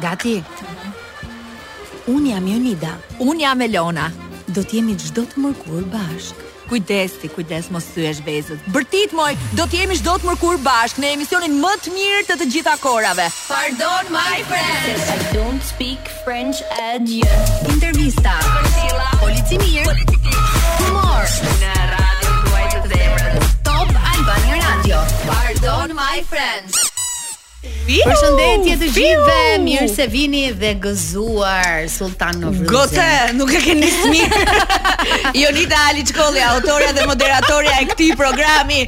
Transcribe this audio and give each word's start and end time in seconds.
Gati. 0.00 0.42
Un 2.06 2.24
jam 2.28 2.46
Jonida. 2.52 2.92
Un 3.18 3.38
jam 3.40 3.60
Elona. 3.60 4.06
Do 4.54 4.62
të 4.62 4.78
jemi 4.78 4.94
çdo 4.96 5.26
të 5.28 5.42
mërkur 5.44 5.82
bashk. 5.92 6.40
Kujdes 6.70 7.18
ti, 7.20 7.28
kujdes 7.34 7.68
mos 7.74 7.84
thyesh 7.92 8.22
vezët. 8.26 8.62
Bërtit 8.74 9.12
moj, 9.18 9.34
do 9.58 9.66
të 9.68 9.82
jemi 9.82 9.98
çdo 10.00 10.14
të 10.18 10.30
mërkur 10.30 10.56
bashk 10.64 10.98
në 11.04 11.10
emisionin 11.18 11.58
më 11.60 11.74
të 11.84 11.92
mirë 11.98 12.22
të 12.30 12.38
të 12.40 12.48
gjitha 12.54 12.74
korave. 12.84 13.26
Pardon 13.52 14.08
my 14.16 14.40
friends. 14.48 15.04
I 15.04 15.20
don't 15.36 15.60
speak 15.72 16.08
French 16.24 16.64
at 16.86 17.04
you. 17.16 17.28
Intervista. 17.76 18.38
Polici 19.20 19.60
mirë. 19.60 20.16
Humor. 20.80 21.28
Në 21.60 21.74
radio 21.92 22.66
Today. 22.80 23.48
Top 23.68 23.92
Albania 24.16 24.62
Radio. 24.66 25.04
Pardon 25.28 25.96
my 25.98 26.22
friends. 26.32 26.86
Përshëndetje 27.86 28.74
të 28.80 28.86
gjithëve, 28.96 29.42
mirë 29.62 29.86
se 29.90 30.04
vini 30.10 30.42
dhe 30.58 30.72
gëzuar 30.82 31.84
Sultan 31.90 32.40
of 32.48 32.56
Gote, 32.66 33.04
nuk 33.38 33.52
e 33.54 33.60
keni 33.62 33.88
smi. 33.94 34.24
Jonita 35.40 35.78
Ali 35.90 36.02
Çkolli, 36.08 36.42
autoria 36.48 36.90
dhe 36.96 37.04
moderatorja 37.06 37.76
e 37.84 37.86
këtij 37.92 38.14
programi, 38.18 38.80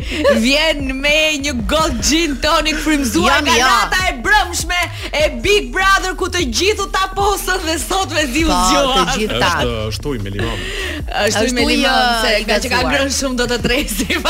vjen 0.43 0.83
me 0.99 1.21
një 1.45 1.55
got 1.71 1.95
gin 2.09 2.35
tonic 2.43 2.81
frymzuar 2.83 3.45
nga 3.47 3.55
nata 3.63 4.01
e 4.11 4.17
brëmshme 4.25 4.81
e 5.21 5.23
Big 5.47 5.71
Brother 5.75 6.19
ku 6.19 6.29
të 6.35 6.43
gjithë 6.51 6.89
u 6.89 6.91
taposën 6.99 7.63
dhe 7.69 7.79
sot 7.85 8.15
me 8.17 8.27
ziu 8.33 8.51
zgjuar. 8.51 8.83
Po, 8.83 9.07
të 9.13 9.19
gjithë 9.23 9.41
ta. 9.45 9.53
Është 9.63 9.99
shtuj 10.01 10.19
me 10.27 10.35
limon. 10.35 10.67
Është 11.07 11.29
shtuj 11.37 11.55
me 11.55 11.69
limon, 11.71 12.03
se 12.25 12.35
nga 12.51 12.59
që 12.67 12.75
ka 12.75 12.83
ngrënë 12.91 13.15
shumë 13.21 13.39
do 13.45 13.49
të 13.55 13.63
tresim. 13.69 14.27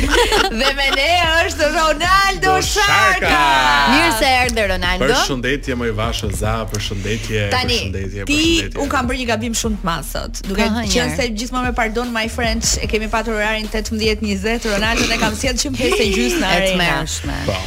dhe 0.62 0.72
me 0.78 0.88
ne 0.94 1.10
është 1.48 1.72
Ronaldo 1.74 2.56
Sharka. 2.70 3.44
Mirë 3.92 4.12
se 4.18 4.28
erdhe 4.44 4.64
Ronaldo. 4.72 5.08
Përshëndetje 5.10 5.76
më 5.82 5.90
i 5.90 5.92
vashë 5.98 6.30
za, 6.40 6.52
përshëndetje, 6.72 7.42
përshëndetje, 7.52 8.24
Tani 8.24 8.30
ti 8.30 8.80
un 8.82 8.90
kam 8.92 9.10
bërë 9.10 9.22
një 9.22 9.28
gabim 9.32 9.56
shumë 9.60 9.80
të 9.82 9.88
madh 9.88 10.08
sot. 10.10 10.42
Duke 10.48 10.66
qenë 10.94 11.18
se 11.18 11.28
gjithmonë 11.36 11.70
me 11.70 11.74
pardon 11.82 12.12
my 12.16 12.24
friends, 12.36 12.76
e 12.84 12.88
kemi 12.90 13.10
patur 13.12 13.38
orarin 13.40 13.68
18:20, 13.72 14.68
Ronaldo 14.76 15.08
ne 15.12 15.20
kam 15.22 15.36
sjell 15.42 15.58
105 15.68 16.10
gjysmë 16.16 16.42
në 16.42 16.52
arenë. 16.56 17.38
Po. 17.46 17.60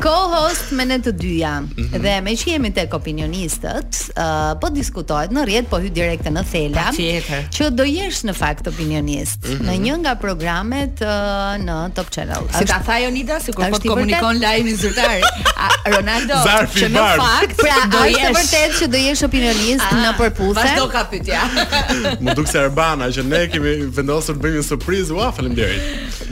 co-host 0.04 0.72
me 0.76 0.84
ne 0.88 0.98
të 1.02 1.12
dyja. 1.18 1.56
Mm 1.60 1.68
-hmm. 1.76 2.00
Dhe 2.04 2.20
me 2.20 2.30
që 2.30 2.48
jemi 2.52 2.72
tek 2.74 2.94
opinionistët, 2.94 3.92
uh, 4.16 4.60
po 4.60 4.68
diskutohet 4.70 5.30
në 5.30 5.44
rrjet, 5.44 5.66
po 5.70 5.76
hy 5.78 5.88
direkte 5.92 6.30
në 6.30 6.42
thela. 6.50 6.92
Që 7.56 7.70
do 7.70 7.84
jesh 7.84 8.24
në 8.24 8.34
fakt 8.34 8.66
opinionist 8.68 9.38
mm 9.44 9.50
-hmm. 9.52 9.68
në 9.68 9.74
një 9.86 9.96
nga 9.98 10.14
programet 10.14 11.00
uh, 11.00 11.56
në 11.66 11.90
Top 11.94 12.10
Channel. 12.10 12.42
Si 12.58 12.64
ta 12.64 12.78
tha 12.86 12.98
Jonida 12.98 13.40
sikur 13.40 13.70
po 13.70 13.76
të 13.76 13.88
komunikon 13.88 14.40
lajmi 14.42 14.74
zyrtar. 14.76 15.20
Ronaldo, 15.96 16.34
Zarfi 16.46 16.80
që 16.80 16.88
në 16.88 17.04
fakt 17.22 17.56
pra 17.56 17.76
do 17.98 18.04
jesh 18.04 18.32
është 18.32 18.36
vërtet 18.38 18.72
që 18.80 18.86
do 18.92 18.96
jesh 18.98 19.22
opinionist 19.24 19.84
ah, 19.90 19.96
në 20.04 20.10
përputhje. 20.20 20.58
Vazhdo 20.60 20.84
ka 20.94 21.02
pyetja. 21.12 21.40
Më 22.24 22.34
duk 22.34 22.48
se 22.48 22.58
Arbana 22.64 23.06
që 23.14 23.20
ne 23.32 23.42
kemi 23.52 23.70
vendosur 23.96 24.34
të 24.36 24.40
bëjmë 24.42 24.56
një 24.58 24.64
surprizë. 24.72 25.12
Ua, 25.16 25.32
faleminderit 25.36 25.82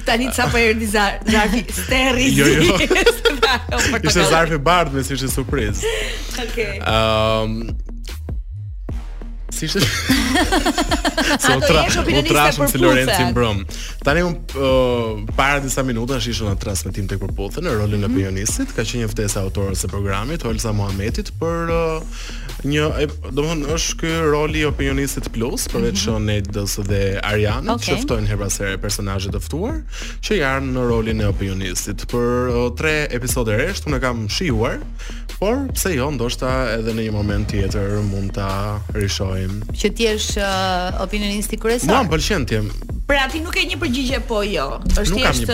tani 0.04 0.28
ca 0.32 0.46
po 0.48 0.56
erdi 0.58 0.84
zarfi 0.86 1.64
sterri. 1.72 2.36
Jo, 2.36 2.46
jo. 2.46 2.76
Ishte 4.06 4.22
zarfi 4.28 4.60
bardh 4.60 4.92
me 4.92 5.02
si 5.04 5.16
ishte 5.16 5.28
surprizë. 5.32 5.84
Okej. 6.44 6.46
Okay. 6.50 6.78
Ehm 6.82 7.58
um, 7.70 7.82
Si 9.54 9.66
ishte? 9.70 9.80
Sa 11.38 11.54
u 11.58 11.60
tra, 11.62 11.84
u 12.18 12.22
trashëm 12.26 12.66
si 12.70 12.76
Lorenci 12.82 13.20
mbrëm. 13.30 13.60
Tani 14.02 14.24
un 14.26 14.34
uh, 14.58 15.22
para 15.38 15.60
disa 15.62 15.84
minutash 15.86 16.26
ishte 16.30 16.48
në 16.48 16.56
transmetim 16.58 17.06
tek 17.10 17.22
përputhje 17.22 17.62
në 17.62 17.76
rolin 17.78 18.02
e 18.08 18.10
mm 18.10 18.18
pionistit, 18.18 18.74
ka 18.74 18.82
qenë 18.84 19.04
një 19.06 19.12
ftesë 19.14 19.40
autorës 19.46 19.84
së 19.86 19.92
programit, 19.94 20.42
Holsa 20.42 20.74
Muhamedit, 20.74 21.30
për 21.38 21.70
uh, 21.70 22.24
një 22.68 22.84
do 23.32 23.42
të 23.42 23.48
thonë 23.48 23.72
është 23.74 23.96
ky 24.00 24.12
roli 24.32 24.62
i 24.62 24.66
opinionistit 24.68 25.28
plus 25.34 25.66
përveç 25.70 26.04
mm 26.06 26.10
-hmm. 26.10 26.86
dhe 26.88 27.00
Ariana 27.22 27.74
okay. 27.74 27.88
që 27.94 28.02
ftojnë 28.04 28.26
her 28.26 28.36
pas 28.38 28.58
here 28.58 28.78
personazhe 28.78 29.30
të 29.30 29.40
ftuar 29.46 29.76
që 30.24 30.32
janë 30.44 30.70
në 30.76 30.88
rolin 30.88 31.20
e 31.20 31.26
opinionistit 31.26 32.06
për 32.12 32.28
tre 32.78 32.96
episode 33.10 33.56
resht 33.56 33.86
unë 33.86 34.00
kam 34.00 34.28
shijuar 34.28 34.78
por 35.38 35.56
pse 35.74 35.94
jo 35.94 36.10
ndoshta 36.10 36.50
edhe 36.78 36.90
në 36.96 37.02
një 37.06 37.12
moment 37.12 37.48
tjetër 37.50 37.88
mund 38.10 38.32
ta 38.34 38.80
rishojmë 38.94 39.60
që 39.80 39.94
ti 39.94 40.02
je 40.02 40.14
uh, 40.14 41.00
opinionisti 41.02 41.56
kryesor 41.56 41.88
Nuk 41.88 42.10
pëlqen 42.12 42.46
ti 42.46 42.58
Pra 43.06 43.28
ti 43.28 43.40
nuk 43.40 43.56
e 43.56 43.66
një 43.68 43.76
përgjigje 43.80 44.18
po 44.28 44.42
jo 44.42 44.80
është 44.96 45.16
thjesht 45.16 45.50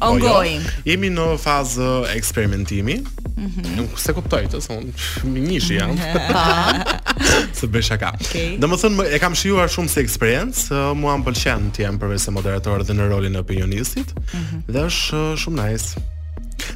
ongoing 0.00 0.62
po, 0.64 0.70
jo. 0.76 0.80
jemi 0.90 1.08
në 1.08 1.26
fazë 1.38 2.16
eksperimentimi 2.16 3.00
-hmm. 3.40 3.76
Nuk 3.76 3.96
se 3.98 4.12
kuptoj 4.16 4.44
të 4.50 4.60
thon, 4.66 4.86
më 5.32 5.42
nish 5.44 5.70
jam. 5.74 5.92
Se 5.96 7.48
Së 7.62 7.68
bësh 7.72 7.92
aka. 7.96 8.12
Okay. 8.20 8.54
Domethën 8.60 8.96
e 9.12 9.18
kam 9.22 9.34
shijuar 9.38 9.70
shumë 9.72 9.92
se 9.92 10.04
experience, 10.04 10.66
uh, 10.74 10.90
mua 10.96 11.16
m'pëlqen 11.20 11.68
të 11.76 11.86
jam 11.86 11.98
përveç 12.00 12.26
se 12.28 12.32
moderator 12.34 12.84
dhe 12.88 12.96
në 12.96 13.08
rolin 13.12 13.36
e 13.36 13.42
opinionistit. 13.44 14.14
Mm 14.16 14.38
-hmm. 14.38 14.64
Dhe 14.74 14.86
është 14.88 15.20
uh, 15.20 15.36
shumë 15.44 15.62
nice. 15.68 16.00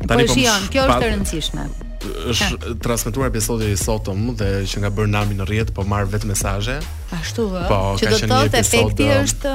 Po 0.01 0.07
Tani 0.09 0.27
po 0.29 0.35
shijon, 0.37 0.69
kjo 0.73 0.83
është 0.89 1.03
e 1.05 1.11
rëndësishme 1.15 1.67
është 2.05 2.51
ja. 2.53 2.75
transmetuar 2.83 3.31
episodi 3.31 3.71
i 3.73 3.79
sotëm 3.79 4.29
dhe 4.39 4.51
që 4.71 4.83
nga 4.83 4.91
bërë 4.95 5.11
nami 5.15 5.37
në 5.39 5.47
rjetë, 5.51 5.75
po 5.77 5.85
marr 5.89 6.09
vetë 6.12 6.29
mesaje. 6.29 6.77
Ashtu, 7.15 7.47
dhe? 7.53 7.62
Po, 7.71 7.79
që 8.01 8.11
do 8.12 8.19
të 8.23 8.43
të 8.55 8.61
efekti 8.61 9.09
është 9.23 9.55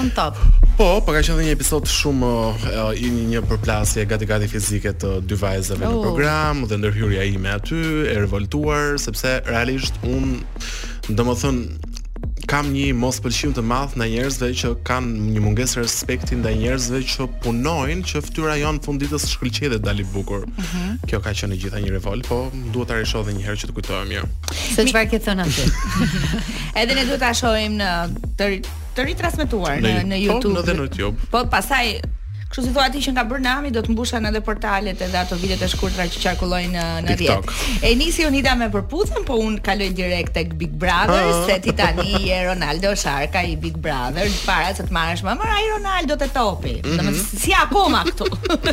on 0.00 0.10
top. 0.16 0.40
Po, 0.78 0.88
po 1.04 1.14
ka 1.16 1.22
që 1.26 1.38
një 1.42 1.54
episod 1.56 1.88
shumë 1.90 2.32
i 3.00 3.10
një 3.14 3.26
një 3.34 3.44
përplasje 3.50 4.06
gati-gati 4.10 4.50
fizike 4.52 4.94
të 5.02 5.14
dy 5.26 5.38
vajzëve 5.40 5.88
oh. 5.88 5.94
në 5.98 6.04
program, 6.06 6.64
dhe 6.70 6.80
ndërhyrja 6.82 7.26
i 7.30 7.38
me 7.40 7.54
aty, 7.56 7.80
e 8.10 8.16
revoltuar, 8.20 8.96
sepse 9.02 9.38
realisht 9.48 9.96
unë, 10.06 10.32
dhe 11.12 11.24
më 11.26 11.36
thënë, 11.42 11.84
kam 12.46 12.68
një 12.70 12.92
mos 12.96 13.18
pëlqim 13.22 13.52
të 13.56 13.62
madh 13.66 13.96
ndaj 13.98 14.06
njerëzve 14.12 14.48
që 14.60 14.70
kanë 14.86 15.24
një 15.34 15.42
mungesë 15.42 15.80
respekti 15.82 16.38
ndaj 16.38 16.54
njerëzve 16.60 17.00
që 17.12 17.26
punojnë 17.44 18.04
që 18.12 18.22
fytyra 18.28 18.54
jon 18.60 18.78
funditës 18.86 19.26
shkëlqej 19.32 19.72
dhe 19.74 19.80
dali 19.82 20.06
bukur. 20.14 20.46
Uh 20.46 20.50
mhm. 20.50 20.62
-huh. 20.62 21.06
Kjo 21.08 21.20
ka 21.24 21.30
qenë 21.34 21.52
e 21.54 21.56
gjitha 21.62 21.78
një 21.84 21.90
revolt, 21.98 22.28
po 22.28 22.38
duhet 22.72 22.88
ta 22.88 22.94
rishoh 23.00 23.22
edhe 23.26 23.32
një 23.38 23.42
herë 23.48 23.56
që 23.62 23.66
të 23.68 23.72
kujtohem 23.78 24.08
mirë. 24.08 24.18
Jo. 24.18 24.54
Se 24.76 24.84
çfarë 24.86 25.10
ke 25.10 25.18
thënë 25.18 25.40
aty? 25.42 25.64
edhe 26.82 26.94
ne 26.94 27.04
duhet 27.10 27.20
ta 27.20 27.34
shohim 27.34 27.72
në 27.82 27.88
të 28.38 28.46
të 28.96 29.04
ritransmetuar 29.10 29.76
në 29.80 30.06
në, 30.12 30.16
YouTube. 30.24 30.54
Po, 30.54 30.62
në 30.62 30.78
në 30.78 30.88
YouTube. 30.88 31.16
Po 31.34 31.38
pastaj 31.52 31.98
Kështu 32.56 32.70
si 32.70 32.72
thua 32.72 32.86
ti 32.88 33.02
që 33.04 33.12
nga 33.12 33.22
Bërnami 33.28 33.68
do 33.68 33.82
të 33.84 33.92
mbushën 33.92 34.24
edhe 34.30 34.40
portalet 34.40 35.00
edhe 35.04 35.18
ato 35.20 35.36
videot 35.36 35.60
e 35.60 35.66
shkurtra 35.68 36.06
që 36.08 36.22
qarkullojnë 36.22 36.80
uh, 36.80 36.92
në 37.02 37.02
në 37.10 37.16
rrjet. 37.18 37.50
E 37.84 37.90
nisi 38.00 38.24
Unida 38.24 38.54
me 38.56 38.70
përputhën, 38.72 39.26
po 39.28 39.36
un 39.44 39.58
kaloj 39.66 39.90
direkt 39.98 40.32
tek 40.38 40.54
Big 40.62 40.72
Brother, 40.80 41.18
uh 41.20 41.34
-huh. 41.34 41.42
se 41.50 41.58
ti 41.66 41.74
tani 41.80 42.14
je 42.30 42.38
Ronaldo 42.48 42.94
Sharka 42.96 43.42
i 43.42 43.56
Big 43.60 43.76
Brother, 43.76 44.30
para 44.48 44.70
se 44.78 44.82
të 44.88 44.92
marrësh 44.98 45.24
më 45.26 45.34
marr 45.42 45.52
ai 45.58 45.64
Ronaldo 45.74 46.16
te 46.22 46.28
topi. 46.38 46.72
Mm 46.80 46.88
-hmm. 46.88 46.96
Domethënë 46.96 47.40
si 47.42 47.52
akoma 47.64 48.00
këtu. 48.08 48.24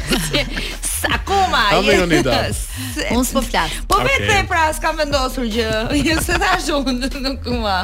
si, 0.30 1.08
akoma 1.18 1.64
je. 1.84 2.24
Unë 3.18 3.26
s'po 3.30 3.42
flas. 3.50 3.70
Po 3.90 3.96
vetë 4.00 4.24
okay. 4.24 4.48
pra 4.52 4.64
s'ka 4.74 4.90
vendosur 5.00 5.44
gjë. 5.44 5.76
Je 6.04 6.16
jo, 6.16 6.22
se 6.28 6.34
thash 6.44 6.70
unë 6.72 7.10
nuk 7.26 7.44
më. 7.64 7.80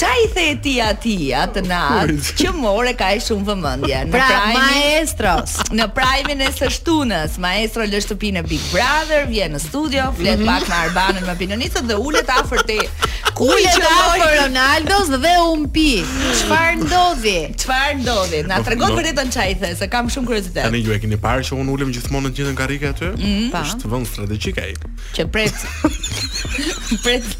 Çai 0.00 0.20
the 0.34 0.46
ti 0.62 0.74
atij 0.88 1.32
atë 1.42 1.60
natë 1.72 2.14
që 2.40 2.46
more 2.64 2.92
kaj 3.02 3.14
shumë 3.28 3.44
vëmendje. 3.48 3.98
Pra, 4.12 4.26
pra 4.26 4.38
ma 4.54 4.64
e 4.76 5.05
maestro 5.06 5.62
në 5.76 5.84
prajmin 5.94 6.40
e 6.42 6.46
së 6.50 6.66
shtunës 6.80 7.36
maestro 7.40 7.84
lë 7.86 7.98
shtëpinë 8.02 8.40
në 8.40 8.48
Big 8.50 8.62
Brother 8.72 9.26
vjen 9.30 9.52
në 9.54 9.60
studio 9.62 10.08
flet 10.18 10.40
mhm. 10.40 10.48
pak 10.50 10.66
me 10.66 10.78
Arbanën 10.88 11.26
me 11.28 11.34
Pinonicën 11.38 11.86
dhe 11.86 11.94
ulet 12.00 12.26
afër 12.32 12.64
te 12.66 12.78
ulet 13.46 13.86
afër 13.90 14.34
Ronaldos 14.40 15.10
dhe 15.22 15.34
un 15.52 15.62
pi 15.70 16.02
çfarë 16.40 16.80
ndodhi 16.80 17.36
çfarë 17.60 18.00
ndodhi 18.00 18.40
na 18.50 18.58
tregon 18.66 18.96
vërtetën 18.98 19.30
çaj 19.36 19.54
the 19.62 19.70
se 19.78 19.88
kam 19.92 20.10
shumë 20.10 20.26
kuriozitet 20.30 20.62
tani 20.66 20.82
ju 20.82 20.96
e 20.98 20.98
keni 21.04 21.20
parë 21.22 21.46
që 21.50 21.60
un 21.62 21.70
ulem 21.76 21.94
gjithmonë 21.94 22.26
në 22.26 22.34
të 22.34 22.42
njëjtën 22.42 22.60
karrikë 22.64 22.90
aty 22.90 23.14
po 23.54 23.62
është 23.62 23.92
vend 23.94 24.10
strategjik 24.10 24.62
ai 24.64 24.74
që 25.14 25.28
pret 25.30 25.68
pret 27.06 27.30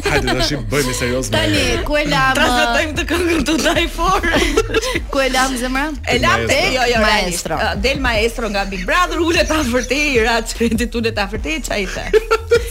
Hajde 0.07 0.39
tash 0.41 0.55
i 0.57 0.61
bëjmë 0.73 0.97
serioz. 1.03 1.31
Tani 1.35 1.65
ku 1.89 1.99
e 2.01 2.05
lam? 2.09 2.33
Transmetojm 2.39 2.95
të 3.01 3.07
këngën 3.13 3.45
to 3.51 3.59
die 3.67 3.89
for. 3.99 4.33
Ku 5.13 5.21
e 5.25 5.29
lam 5.35 5.55
zemra? 5.61 5.87
E 6.09 6.19
lam 6.23 6.45
te 6.49 6.59
jo 6.77 6.87
jo 6.95 7.03
maestro. 7.05 7.61
Ah, 7.69 7.75
del 7.87 8.01
maestro 8.05 8.49
nga 8.53 8.65
Big 8.71 8.87
Brother, 8.89 9.21
ulet 9.25 9.51
afërtë 9.59 10.03
i 10.15 10.21
ra 10.25 10.41
ti 10.45 10.73
ulet 10.89 11.25
afërtë 11.27 11.59
çajte. 11.69 12.09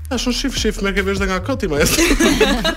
Tash 0.09 0.25
un 0.27 0.33
shif 0.33 0.55
shif 0.57 0.79
merr 0.81 0.95
kevesh 0.95 1.19
nga 1.21 1.37
koti 1.45 1.67
maestro. 1.69 2.01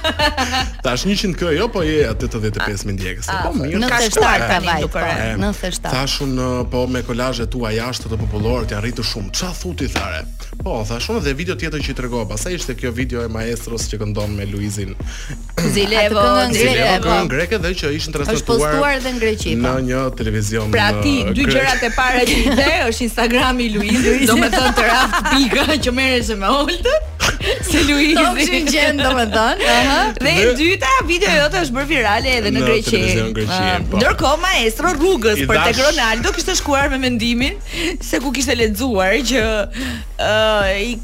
Tash 0.85 1.07
100 1.09 1.33
kë 1.41 1.55
jo, 1.57 1.69
po 1.73 1.81
je 1.87 2.03
85 2.11 2.83
mijë 2.85 2.97
ndjekës. 2.99 3.31
Po 3.47 3.53
mirë, 3.57 3.89
ka 3.89 4.01
shtart 4.05 4.43
ka 4.51 4.59
vaj. 4.61 4.85
97. 5.39 5.41
Po, 5.41 5.93
Tash 5.95 6.19
un 6.27 6.35
uh, 6.37 6.59
po 6.69 6.83
me 6.93 7.01
kolazhet 7.07 7.49
tua 7.55 7.71
jashtë 7.73 8.11
të 8.13 8.19
popullorit 8.21 8.75
janë 8.75 8.85
rritur 8.85 9.07
shumë. 9.09 9.33
Ç'a 9.39 9.49
thuti 9.57 9.89
thare? 9.95 10.27
Po, 10.61 10.83
thash 10.85 11.09
un 11.11 11.23
dhe 11.25 11.33
video 11.39 11.57
tjetër 11.57 11.81
që 11.87 11.95
i 11.95 11.97
tregova, 12.03 12.27
pastaj 12.35 12.59
ishte 12.59 12.77
kjo 12.79 12.93
video 12.99 13.25
e 13.25 13.33
maestros 13.33 13.89
që 13.89 14.03
këndon 14.05 14.37
me 14.37 14.45
Luizin. 14.53 14.93
Zilevo, 15.73 16.27
Zilevo 16.53 17.01
këngë 17.07 17.33
greke 17.33 17.63
dhe 17.65 17.73
që 17.81 17.95
ishin 17.97 18.15
transmetuar. 18.19 18.45
postuar 18.77 18.99
edhe 18.99 19.15
në 19.17 19.25
greqi. 19.25 19.57
Po. 19.57 19.71
Në 19.71 19.75
një 19.89 20.05
televizion. 20.21 20.69
Pra 20.77 20.91
ti 21.01 21.17
uh, 21.25 21.33
dy 21.33 21.49
gjërat 21.49 21.89
e 21.89 21.93
para 21.97 22.29
që 22.29 22.39
ide 22.53 22.69
është 22.93 23.09
Instagrami 23.09 23.71
i 23.73 23.75
Luizit. 23.79 24.29
Domethënë 24.29 24.77
të 24.77 24.87
raft 24.91 25.33
pika 25.33 25.71
që 25.89 25.97
merresh 25.97 26.37
me 26.37 26.53
oltë 26.61 27.01
Se 27.71 27.83
Luizi. 27.85 28.15
Do 28.17 28.27
të 28.39 28.61
gjen 28.71 28.99
domethën. 29.03 29.63
Aha. 29.69 30.03
Dhe 30.23 30.35
e 30.45 30.53
dyta, 30.59 30.91
video 31.09 31.33
jote 31.37 31.63
është 31.67 31.75
bërë 31.79 31.89
virale 31.91 32.33
edhe 32.39 32.53
në 32.55 32.63
Greqi. 32.67 33.03
Ah, 33.45 33.75
po. 33.91 33.99
Ndërkohë 34.01 34.41
maestro 34.43 34.93
rrugës 34.99 35.43
për 35.51 35.61
tek 35.67 35.81
Ronaldo 35.83 36.33
kishte 36.37 36.55
shkuar 36.59 36.91
me 36.93 37.01
mendimin 37.03 37.59
se 38.05 38.21
ku 38.23 38.33
kishte 38.37 38.55
lexuar 38.59 39.19
që 39.31 39.43
ë 39.43 40.31
uh, 40.31 40.71
i 40.79 40.97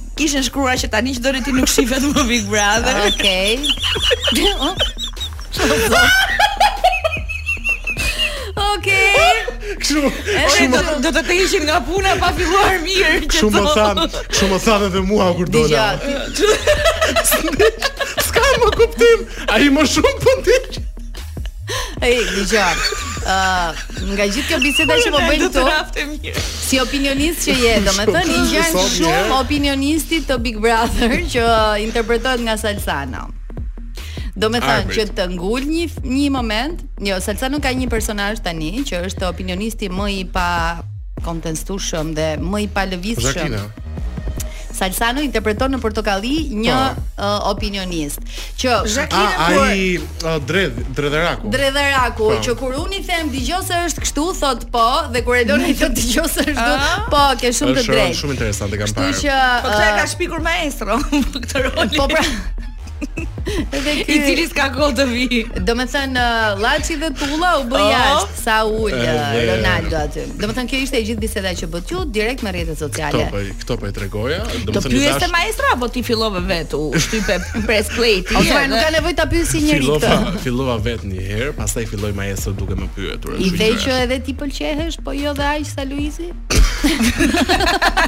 shkruar 0.45 0.79
që 0.81 0.91
tani 0.93 1.15
që 1.17 1.23
doni 1.25 1.43
ti 1.47 1.55
nuk 1.55 1.71
shifet 1.71 2.05
më 2.15 2.27
Big 2.31 2.47
Brother. 2.51 2.95
Ah, 2.95 3.09
okej. 3.13 3.63
Okej. 8.59 9.48
Kështu. 9.77 10.03
Edhe 10.33 10.69
do, 10.69 10.95
do 11.05 11.13
të 11.17 11.23
të 11.29 11.37
ishim 11.45 11.65
nga 11.69 11.79
puna 11.85 12.15
pa 12.21 12.31
filluar 12.37 12.79
mirë 12.85 13.29
që. 13.29 13.39
Shumë 13.41 13.65
më 13.67 13.73
than, 13.77 14.01
shumë 14.41 14.55
më 14.55 14.61
than 14.65 14.85
edhe 14.89 15.03
mua 15.09 15.29
kur 15.37 15.51
dola. 15.53 15.87
Ska 18.29 18.45
më 18.65 18.71
kuptim. 18.79 19.25
Ai 19.55 19.67
më 19.77 19.87
shumë 19.95 20.15
po 20.25 20.37
ti. 20.47 20.59
Ej, 22.09 22.21
dëgjoj. 22.33 22.69
Ëh, 23.29 23.81
nga 24.17 24.27
gjithë 24.29 24.47
kjo 24.49 24.59
biseda 24.65 24.97
që 25.03 25.11
po 25.13 25.21
bëjmë 25.27 25.49
këtu. 25.49 26.37
Si 26.65 26.79
opinionist 26.81 27.45
që 27.49 27.57
je, 27.63 27.73
domethënë 27.89 28.37
i 28.37 28.45
gjen 28.53 28.79
shumë 28.95 29.39
opinionistit 29.43 30.31
të 30.31 30.39
Big 30.47 30.63
Brother 30.65 31.19
që 31.35 31.49
interpretohet 31.89 32.47
nga 32.47 32.57
Salsana. 32.61 33.27
Do 34.39 34.47
me 34.55 34.61
thënë 34.63 34.93
që 34.95 35.05
të 35.19 35.25
ngull 35.33 35.65
një, 35.67 35.87
një 36.07 36.29
moment 36.31 36.85
Jo, 37.03 37.17
se 37.23 37.35
nuk 37.51 37.63
ka 37.65 37.73
një 37.75 37.89
personaj 37.91 38.37
të 38.47 38.53
një 38.61 38.85
Që 38.91 39.01
është 39.09 39.27
opinionisti 39.33 39.91
më 39.91 40.07
i 40.15 40.23
pa 40.35 40.45
Kontenstu 41.27 41.79
dhe 42.19 42.29
më 42.39 42.61
i 42.65 42.69
pa 42.71 42.87
lëvis 42.87 43.19
shëm 43.19 43.35
Zakina 43.59 43.65
Salsano 44.79 45.19
interpreton 45.27 45.73
në 45.75 45.79
portokalli 45.83 46.33
një 46.55 46.75
uh, 46.77 47.25
opinionist. 47.51 48.21
Që 48.61 48.77
Zakina 48.87 49.47
ah, 49.49 49.65
ai 49.65 49.89
uh, 49.99 50.37
dredh 50.47 50.77
dredheraku. 50.95 51.51
Dredheraku 51.51 52.29
pa. 52.29 52.37
Po. 52.37 52.45
që 52.47 52.55
kur 52.61 52.77
uni 52.85 53.01
them 53.09 53.33
dëgjoj 53.33 53.59
se 53.67 53.81
është 53.89 54.05
kështu 54.05 54.27
thot 54.39 54.69
po 54.71 54.85
dhe 55.11 55.25
kur 55.27 55.41
e 55.41 55.43
doni 55.49 55.73
të 55.75 55.89
dëgjoj 55.99 56.29
se 56.31 56.45
është 56.45 56.69
kështu 56.69 57.11
po 57.11 57.25
ke 57.41 57.51
shumë 57.59 57.75
të 57.81 57.85
drejtë. 57.89 58.05
Është 58.07 58.21
shumë 58.21 58.37
interesante 58.39 58.79
kampanja. 58.85 59.11
Kështu 59.19 59.19
që 59.25 59.43
po 59.67 59.99
ka 59.99 60.07
shpikur 60.15 60.47
maestro 60.47 61.01
këtë 61.43 61.65
rol. 61.67 61.83
Po 61.97 62.07
pra 62.15 62.23
Edhe 63.73 64.05
ky. 64.05 64.07
I 64.07 64.19
cili 64.23 64.45
s'ka 64.49 64.69
kohë 64.75 64.95
të 64.99 65.05
vi. 65.11 65.27
Domethën 65.67 66.15
uh, 66.19 66.59
Llaçi 66.63 66.97
dhe 67.01 67.11
Tulla 67.19 67.55
u 67.61 67.65
bë 67.71 67.79
oh. 67.81 67.87
jashtë 67.91 68.31
oh. 68.31 68.41
sa 68.41 68.57
ul 68.69 68.93
uh, 68.93 69.23
Ronaldo 69.51 69.99
aty. 70.05 70.25
Domethën 70.41 70.71
kjo 70.71 70.83
ishte 70.85 71.01
e 71.01 71.05
gjithë 71.09 71.23
biseda 71.25 71.53
që 71.59 71.69
bëtu 71.73 72.05
direkt 72.15 72.45
me 72.47 72.53
rrjetet 72.55 72.79
sociale. 72.81 73.25
Këto 73.33 73.33
po 73.33 73.59
këto 73.63 73.79
po 73.83 73.89
e 73.91 73.95
tregoja. 73.99 74.41
Domethën 74.53 74.77
Do 74.77 74.95
pyeste 74.95 75.25
dash... 75.27 75.35
maestra 75.35 75.73
apo 75.75 75.91
ti 75.95 76.05
fillove 76.07 76.43
vetë 76.49 76.81
u 76.81 77.03
shtype 77.07 77.39
press 77.67 77.91
play 77.97 78.23
ti? 78.23 78.37
Ose 78.39 78.61
nuk 78.71 78.79
ka 78.85 78.91
nevojë 78.99 79.19
ta 79.19 79.27
pyesi 79.33 79.65
njëri 79.67 79.89
këtë. 79.89 80.13
Fillova 80.13 80.45
fillova 80.47 80.77
vetë 80.89 81.13
një 81.13 81.27
herë, 81.33 81.51
pastaj 81.59 81.89
filloi 81.91 82.15
maestra 82.17 82.55
duke 82.59 82.79
më 82.79 82.91
pyetur. 82.97 83.39
I 83.43 83.51
vë 83.57 83.73
që 83.83 83.99
edhe 84.05 84.21
ti 84.29 84.37
pëlqehesh, 84.39 85.01
po 85.07 85.15
jo 85.19 85.35
dhe 85.39 85.49
aq 85.59 85.67
sa 85.73 85.85
Luizi? 85.89 86.31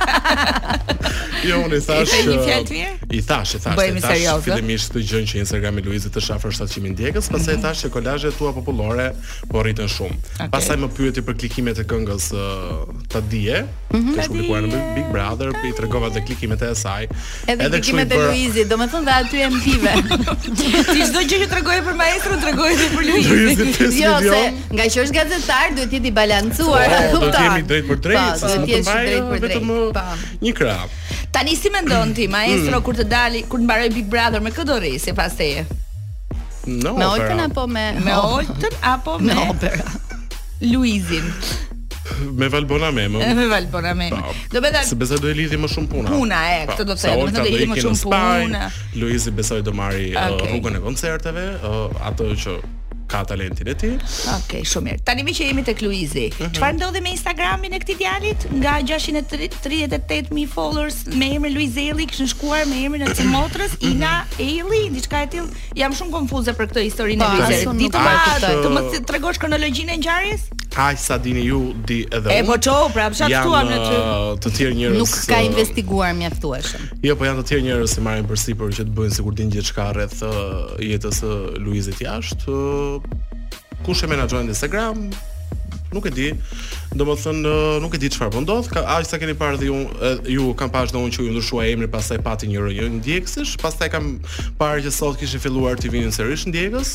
jo, 1.49 1.57
unë 1.66 1.78
thash. 1.83 2.12
Uh, 2.23 2.38
I 3.11 3.19
thash, 3.26 3.57
i 3.59 3.59
thash. 3.59 3.75
Bëhemi 3.78 4.02
seriozë. 4.04 4.45
Fillimisht 4.47 4.92
këtë 4.92 5.02
gjën 5.11 5.26
që 5.30 5.39
Instagrami 5.40 5.76
Instagram 5.76 5.78
i 5.80 5.82
Luizit 5.88 6.12
të 6.14 6.20
shafër 6.20 6.52
700 6.54 6.90
ndjekës, 6.92 7.28
pastaj 7.32 7.54
mm 7.54 7.59
-hmm. 7.59 7.62
tash 7.64 7.85
që 7.85 7.90
kolazhet 7.90 8.37
tua 8.38 8.52
popullore 8.52 9.06
po 9.50 9.62
rriten 9.62 9.88
shumë. 9.88 10.14
Okay. 10.14 10.50
Pastaj 10.54 10.76
më 10.82 10.88
pyeti 10.97 11.20
për 11.28 11.35
klikimet 11.40 11.78
e 11.78 11.85
këngës 11.92 12.25
uh, 12.32 12.44
ta 13.12 13.20
dije, 13.30 13.62
mm 13.92 14.00
-hmm. 14.00 14.16
në 14.16 14.94
Big 14.97 15.09
Brother, 15.14 15.49
po 15.61 15.64
i 15.68 15.73
tregova 15.78 16.09
dhe 16.14 16.20
klikimet 16.26 16.62
e 16.62 16.75
saj. 16.82 17.02
Edhe, 17.06 17.64
edhe 17.66 17.78
klikimet 17.80 18.09
për... 18.12 18.18
e 18.25 18.26
Luizit, 18.26 18.66
domethënë 18.73 19.04
dha 19.09 19.14
aty 19.23 19.38
em 19.49 19.54
vive. 19.66 19.94
Ti 20.92 20.99
çdo 21.09 21.20
gjë 21.30 21.37
që 21.42 21.49
tregoj 21.54 21.78
për 21.88 21.94
maestrin, 22.02 22.38
tregoj 22.47 22.68
edhe 22.76 22.87
për 22.97 23.02
Luizin. 23.09 23.68
jo, 24.04 24.12
se 24.32 24.40
nga 24.75 24.85
që 24.92 24.99
është 25.04 25.14
gazetar 25.20 25.66
duhet 25.76 25.90
të 25.90 25.94
jeti 25.99 26.11
balancuar, 26.20 26.88
kupton? 27.12 27.28
Do 27.30 27.38
të 27.38 27.44
jemi 27.47 27.62
drejt 27.70 27.85
për 27.90 27.97
po, 27.97 28.02
drejtë, 28.09 28.38
s'mund 28.38 29.54
të 29.54 29.61
Një 29.61 30.52
po. 30.52 30.59
krah. 30.59 30.85
Tani 31.30 31.54
si 31.56 31.70
mendon 31.70 32.12
ti, 32.14 32.26
maestro 32.30 32.82
kur 32.82 32.99
të 32.99 33.06
dali, 33.10 33.42
kur 33.49 33.62
të 33.62 33.66
mbaroj 33.68 33.90
Big 33.94 34.08
Brother 34.10 34.42
me 34.42 34.52
kë 34.54 34.66
do 34.68 34.78
rri 34.82 34.94
pas 35.16 35.34
teje? 35.38 35.66
No, 36.68 36.92
me 36.94 37.06
oltën 37.06 37.40
apo 37.40 37.62
me 37.66 37.87
Me 38.04 38.12
Oltën 38.20 38.75
apo 38.84 39.14
me 39.25 39.32
Opera? 39.49 39.94
Luizin. 40.60 41.25
Me 42.37 42.49
Valbona 42.52 42.90
me 42.92 43.06
më. 43.08 43.18
Me 43.38 43.46
Valbona 43.49 43.94
me 43.96 44.10
më. 44.12 44.32
Do 44.52 44.60
bëta. 44.60 44.82
Se 44.84 44.99
besoj 45.00 45.16
do 45.22 45.30
e 45.30 45.37
lidhim 45.38 45.62
më 45.64 45.70
shumë 45.72 45.88
puna. 45.88 46.10
Puna 46.12 46.40
e, 46.50 46.58
këtë 46.68 46.84
do 46.90 46.96
të 46.99 47.04
thënë, 47.06 47.22
do 47.22 47.37
të 47.37 47.44
lidhim 47.54 47.72
më 47.72 47.78
shumë 47.87 48.00
puna. 48.02 48.66
Luizi 49.00 49.32
besoj 49.38 49.62
do 49.64 49.72
marri 49.78 50.10
rrugën 50.16 50.76
e 50.76 50.82
koncerteve, 50.84 51.46
ato 52.10 52.28
që 52.44 52.58
ka 53.11 53.25
talentin 53.25 53.67
e 53.67 53.75
tij. 53.75 53.93
Okej, 53.93 54.38
okay, 54.43 54.62
shumë 54.71 54.87
mirë. 54.87 55.02
Tani 55.11 55.25
më 55.26 55.35
që 55.37 55.49
jemi 55.50 55.64
tek 55.67 55.83
Luizi. 55.83 56.26
Mhm. 56.31 56.52
Çfarë 56.57 56.76
uh 56.76 56.79
ndodhi 56.79 57.02
me 57.02 57.14
Instagramin 57.17 57.75
e 57.75 57.81
këtij 57.83 57.99
djalit? 58.00 58.47
Nga 58.55 58.75
638000 58.93 60.47
followers 60.55 60.97
me 61.19 61.33
emrin 61.37 61.55
Luizelli, 61.59 62.07
kishin 62.07 62.31
shkuar 62.31 62.69
me 62.71 62.79
emrin 62.87 63.09
të 63.11 63.26
Motrës, 63.35 63.75
mhm. 63.81 63.90
Ina 63.90 64.14
Eli, 64.47 64.85
diçka 64.95 65.25
e 65.26 65.31
tillë. 65.35 65.52
Jam 65.83 65.99
shumë 65.99 66.14
konfuze 66.21 66.55
për 66.55 66.71
këtë 66.71 66.87
historinë 66.88 67.21
e 67.26 67.31
Luizelit. 67.37 67.85
Ditë 67.85 68.09
më 68.79 68.88
të 68.95 69.05
tregosh 69.11 69.43
kronologjinë 69.43 69.99
e 69.99 70.00
ngjarjes? 70.02 70.50
Ajsa, 70.77 71.05
sa 71.05 71.19
dini 71.19 71.43
ju 71.50 71.75
di 71.87 72.07
edhe 72.09 72.31
unë. 72.31 72.37
E 72.41 72.45
po 72.49 72.55
çau, 72.62 72.89
pra 72.95 73.09
pse 73.12 73.27
ftuam 73.29 73.69
ne 73.69 73.79
ty? 73.89 73.97
Të 74.47 74.53
tjerë 74.57 74.77
njerëz. 74.79 75.00
Nuk 75.03 75.11
ka 75.29 75.37
uh, 75.37 75.49
investiguar 75.50 76.15
mjaftueshëm. 76.17 76.85
Jo, 77.05 77.17
po 77.21 77.27
janë 77.27 77.43
të 77.43 77.45
tjerë 77.50 77.65
njerëz 77.67 77.97
që 77.99 78.05
marrin 78.07 78.29
përsipër 78.31 78.73
që 78.79 78.87
të 78.89 78.95
bëjnë 78.97 79.17
sikur 79.19 79.35
din 79.39 79.50
gjithçka 79.50 79.89
rreth 79.99 80.21
uh, 80.25 80.73
jetës 80.81 81.21
së 81.25 81.33
uh, 81.35 81.61
Luizit 81.65 82.00
jashtë. 82.05 82.61
Kush 83.87 84.05
e 84.07 84.11
menaxhon 84.15 84.49
Instagram? 84.53 85.11
nuk 85.91 86.05
e 86.07 86.11
di, 86.15 86.29
do 86.95 87.03
më 87.03 87.17
thënë, 87.19 87.53
nuk 87.83 87.97
e 87.97 87.99
di 87.99 88.07
qëfar 88.15 88.29
po 88.31 88.41
ndodh. 88.45 88.69
aq 88.79 89.05
sa 89.09 89.19
keni 89.19 89.35
parë 89.35 89.59
dhe 89.59 89.65
ju, 89.67 89.79
ju 90.39 90.53
kam 90.55 90.71
pash 90.71 90.93
dhe 90.95 91.00
unë 91.03 91.12
që 91.17 91.25
ju 91.27 91.31
ndryshua 91.33 91.65
emri 91.67 91.89
pastaj 91.91 92.21
pati 92.23 92.47
një 92.47 92.62
rënjë 92.62 92.91
ndjekësish, 93.00 93.57
pastaj 93.59 93.91
kam 93.91 94.07
parë 94.62 94.85
që 94.87 94.93
sot 94.95 95.19
kishin 95.19 95.43
filluar 95.43 95.75
të 95.83 95.91
vinin 95.91 96.15
sërish 96.15 96.47
ndjekës, 96.47 96.93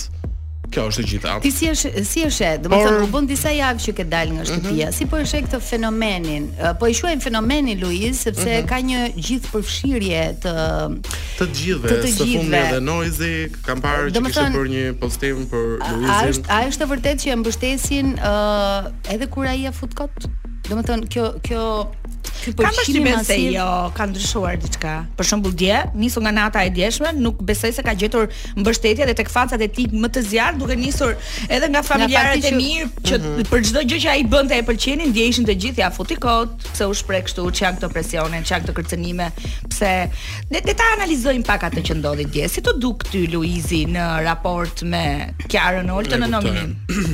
Kjo 0.76 0.84
është 0.92 1.02
e 1.02 1.08
gjitha. 1.08 1.34
Ti 1.40 1.50
si 1.56 1.68
e 1.72 2.02
si 2.04 2.24
e 2.26 2.30
shet, 2.36 2.66
domethënë 2.66 2.96
Por... 2.98 3.06
u 3.06 3.10
bën 3.14 3.28
disa 3.30 3.52
javë 3.56 3.84
që 3.86 3.94
ke 3.96 4.06
dalë 4.12 4.34
nga 4.42 4.46
shtëpia. 4.50 4.88
Mhm. 4.90 4.96
Si 4.98 5.08
po 5.08 5.22
e 5.22 5.28
shek 5.32 5.46
këtë 5.48 5.60
fenomenin? 5.64 6.50
Po 6.82 6.90
e 6.92 6.96
shuajm 7.00 7.22
fenomenin 7.24 7.80
Luiz 7.80 8.20
sepse 8.26 8.50
mhm. 8.58 8.68
ka 8.68 8.82
një 8.90 9.06
gjithë 9.16 9.54
përfshirje 9.54 10.24
të 10.44 10.56
të 11.40 11.48
gjithëve, 11.62 11.94
të, 11.94 12.02
të 12.04 12.12
gjithëve. 12.18 12.60
edhe 12.60 12.82
Noizi 12.84 13.34
kam 13.66 13.82
parë 13.86 14.12
që 14.16 14.26
kështë 14.28 14.48
për 14.58 14.70
një 14.76 14.86
postim 15.00 15.46
për 15.52 15.68
Luizin. 15.86 16.12
A 16.18 16.20
është 16.36 16.52
a 16.58 16.60
është 16.74 16.88
e 16.88 16.92
vërtetë 16.92 17.24
që 17.24 17.32
e 17.36 17.40
mbështesin 17.44 18.14
edhe 19.16 19.32
kur 19.32 19.48
ai 19.48 19.58
ia 19.64 19.72
fut 19.80 19.96
kot? 19.96 20.28
Domethënë 20.68 21.08
kjo 21.14 21.26
kjo 21.46 21.64
kam 22.46 22.54
pas 22.70 22.86
shimin 22.86 23.20
se 23.26 23.38
jo, 23.54 23.68
ka 23.98 24.06
ndryshuar 24.08 24.56
diçka. 24.62 24.94
Për 25.18 25.28
shembull 25.30 25.56
dje, 25.58 25.78
nisur 25.98 26.24
nga 26.26 26.32
nata 26.36 26.62
e 26.66 26.70
djeshme, 26.74 27.12
nuk 27.18 27.40
besoj 27.48 27.72
se 27.76 27.84
ka 27.86 27.94
gjetur 27.98 28.28
mbështetje 28.60 29.08
dhe 29.10 29.16
tek 29.18 29.32
facat 29.34 29.62
e 29.62 29.68
tij 29.74 29.90
më 29.96 30.12
të 30.16 30.24
zjarrë, 30.30 30.60
duke 30.62 30.78
nisur 30.80 31.16
edhe 31.50 31.70
nga 31.74 31.82
familjarët 31.86 32.46
e 32.50 32.54
mirë 32.56 32.90
që 33.08 33.18
mm 33.18 33.26
-hmm. 33.26 33.48
për 33.52 33.60
çdo 33.70 33.80
gjë 33.92 34.00
që 34.06 34.10
ai 34.16 34.24
bënte 34.34 34.54
e 34.60 34.64
pëlqenin, 34.70 35.10
dje 35.16 35.46
të 35.50 35.56
gjithë 35.64 35.82
ja 35.84 35.90
futi 35.92 36.16
kot, 36.22 36.50
pse 36.74 36.86
u 36.86 36.94
shpreh 36.94 37.24
kështu, 37.28 37.48
çka 37.52 37.66
janë 37.66 37.78
këto 37.80 37.90
presione, 37.96 38.38
çka 38.48 38.58
këto 38.64 38.74
kërcënime, 38.78 39.26
pse 39.70 39.92
ne 40.52 40.58
të 40.66 40.74
ta 40.80 40.88
analizojm 40.98 41.44
pak 41.44 41.64
atë 41.70 41.82
që 41.90 41.94
ndodhi 42.02 42.26
dje. 42.26 42.48
Si 42.50 42.62
të 42.62 42.72
duk 42.84 43.04
ty 43.12 43.26
Luizi 43.34 43.82
në 43.96 44.22
raport 44.28 44.82
me 44.92 45.34
Kiarën 45.52 45.90
Oltën 45.96 46.20
në 46.24 46.30
nominim? 46.36 46.70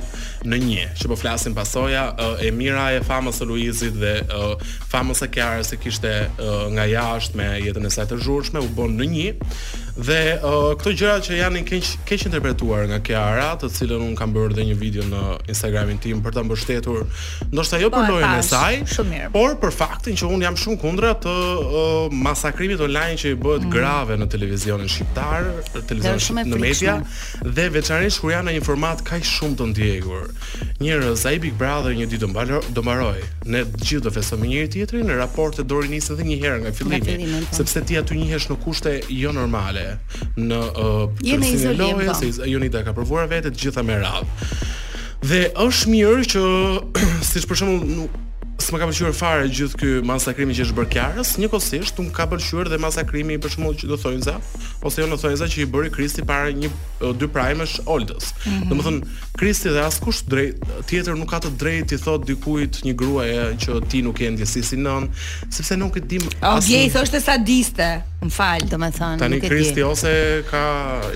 në 0.49 0.59
një. 0.65 0.87
Që 0.97 1.11
po 1.11 1.17
flasin 1.21 1.53
pasoja 1.57 2.07
uh, 2.15 2.41
e 2.41 2.49
mira 2.55 2.87
e 2.95 3.03
famës 3.05 3.43
së 3.43 3.49
Luizit 3.51 3.99
dhe 4.01 4.15
uh, 4.25 4.73
famës 4.89 5.21
së 5.21 5.29
Kiarës 5.35 5.69
që 5.75 5.79
kishte 5.83 6.13
nga 6.73 6.87
jashtë 6.89 7.37
me 7.39 7.45
jetën 7.63 7.85
e 7.87 7.91
saj 7.93 8.09
të 8.09 8.17
zhurmshme 8.25 8.59
u 8.65 8.71
bën 8.75 8.97
në 8.99 9.07
një. 9.13 9.29
Dhe 9.95 10.17
uh, 10.39 10.71
këto 10.79 10.91
gjëra 10.95 11.15
që 11.25 11.35
janë 11.37 11.61
keq 11.67 11.87
keq 12.07 12.23
interpretuar 12.29 12.85
nga 12.87 12.99
Kiara, 13.03 13.49
të 13.59 13.67
cilën 13.75 14.03
un 14.05 14.13
kam 14.15 14.31
bërë 14.33 14.53
edhe 14.55 14.63
një 14.69 14.75
video 14.79 15.03
në 15.09 15.23
Instagramin 15.51 15.97
tim 16.01 16.21
për 16.23 16.35
ta 16.37 16.43
mbështetur, 16.47 17.01
ndoshta 17.51 17.79
jo 17.81 17.89
po, 17.91 17.99
për 17.99 18.15
lojën 18.15 18.39
e 18.39 18.45
saj, 18.47 19.09
por 19.33 19.57
për 19.59 19.75
faktin 19.75 20.15
që 20.19 20.29
un 20.31 20.45
jam 20.45 20.55
shumë 20.63 20.79
kundra 20.83 21.11
të 21.25 21.33
uh, 21.33 22.15
masakrimit 22.23 22.83
online 22.87 23.17
që 23.19 23.33
i 23.35 23.39
bëhet 23.43 23.65
mm. 23.65 23.73
grave 23.73 24.17
në 24.21 24.29
televizionin 24.31 24.91
shqiptar, 24.93 25.49
televizion 25.91 26.39
në 26.53 26.61
media 26.63 26.95
dhe 27.43 27.67
veçanërisht 27.75 28.23
kur 28.23 28.31
janë 28.33 28.47
në 28.47 28.55
një 28.59 28.63
format 28.69 29.03
kaq 29.11 29.27
shumë 29.27 29.59
të 29.61 29.69
ndjekur. 29.73 30.31
Njerëz 30.81 31.27
ai 31.29 31.35
Big 31.43 31.57
Brother 31.59 31.97
një 31.99 32.07
ditë 32.15 32.31
do 32.71 32.79
mbaroj. 32.85 33.17
Ne 33.51 33.65
të 33.67 33.83
gjithë 33.91 34.05
do 34.07 34.15
festojmë 34.15 34.47
njëri 34.53 34.71
tjetrin 34.73 35.03
në 35.11 35.19
raportet 35.19 35.67
dorinisë 35.69 36.15
edhe 36.15 36.29
një 36.31 36.39
herë 36.45 36.63
nga 36.65 36.73
fillimi, 36.77 37.19
po. 37.35 37.55
sepse 37.59 37.83
ti 37.89 37.99
aty 37.99 38.17
njihesh 38.23 38.47
në 38.53 38.59
kushte 38.63 38.97
jo 39.09 39.33
normale 39.35 39.80
lojë 39.81 40.41
në 40.41 40.61
uh, 40.77 41.67
lojë, 41.77 42.07
po. 42.07 42.15
se 42.35 42.49
Unita 42.57 42.83
ka 42.87 42.93
provuar 42.97 43.29
vetë 43.31 43.53
të 43.55 43.63
gjitha 43.63 43.83
me 43.85 43.99
radhë. 44.01 44.49
Dhe 45.29 45.41
është 45.61 45.91
mirë 45.91 46.27
që 46.33 46.45
siç 47.29 47.47
për 47.49 47.61
shembull 47.61 47.95
nuk 48.01 48.19
më 48.71 48.79
ka 48.79 48.87
pëlqyer 48.89 49.15
fare 49.15 49.47
gjithë 49.51 49.79
ky 49.79 49.89
masakrimi 50.07 50.55
që 50.55 50.63
është 50.65 50.75
bërë 50.77 50.89
Kiarës, 50.95 51.31
njëkohësisht 51.41 51.99
unë 52.01 52.11
ka 52.15 52.25
pëlqyer 52.31 52.69
dhe 52.71 52.79
masakrimi 52.81 53.35
për 53.43 53.53
shembull 53.55 53.77
që 53.79 53.89
do 53.91 53.97
thonë 53.99 54.25
za, 54.27 54.35
ose 54.87 55.01
jo 55.03 55.07
në 55.11 55.17
thonë 55.21 55.39
za 55.41 55.47
që 55.51 55.63
i 55.63 55.67
bëri 55.73 55.91
Kristi 55.95 56.23
para 56.27 56.53
një 56.57 56.69
dy 57.21 57.29
primesh 57.35 57.77
Oldës. 57.91 58.29
Mm 58.43 58.51
-hmm. 58.51 58.69
Domethënë 58.69 59.33
Kristi 59.39 59.73
dhe 59.75 59.83
askush 59.87 60.21
drejt 60.33 60.63
tjetër 60.89 61.19
nuk 61.19 61.29
ka 61.33 61.39
të 61.43 61.51
drejtë 61.63 61.95
të 61.95 61.99
thotë 62.05 62.29
dikujt 62.31 62.81
një 62.85 62.93
gruaje 62.99 63.43
që 63.63 63.81
ti 63.89 64.01
nuk 64.07 64.21
e 64.21 64.31
ndjesi 64.35 64.63
si 64.63 64.75
nën, 64.77 65.03
sepse 65.49 65.75
nuk 65.77 65.97
e 65.97 66.01
dim 66.01 66.21
O 66.41 66.57
gjej 66.61 66.89
thoshte 66.93 67.19
sadiste. 67.19 67.89
Mfal, 68.21 68.61
domethënë 68.69 69.17
nuk 69.17 69.21
e 69.21 69.27
di. 69.27 69.39
Tani 69.39 69.49
Kristi 69.49 69.81
ose 69.83 70.43
ka 70.51 70.63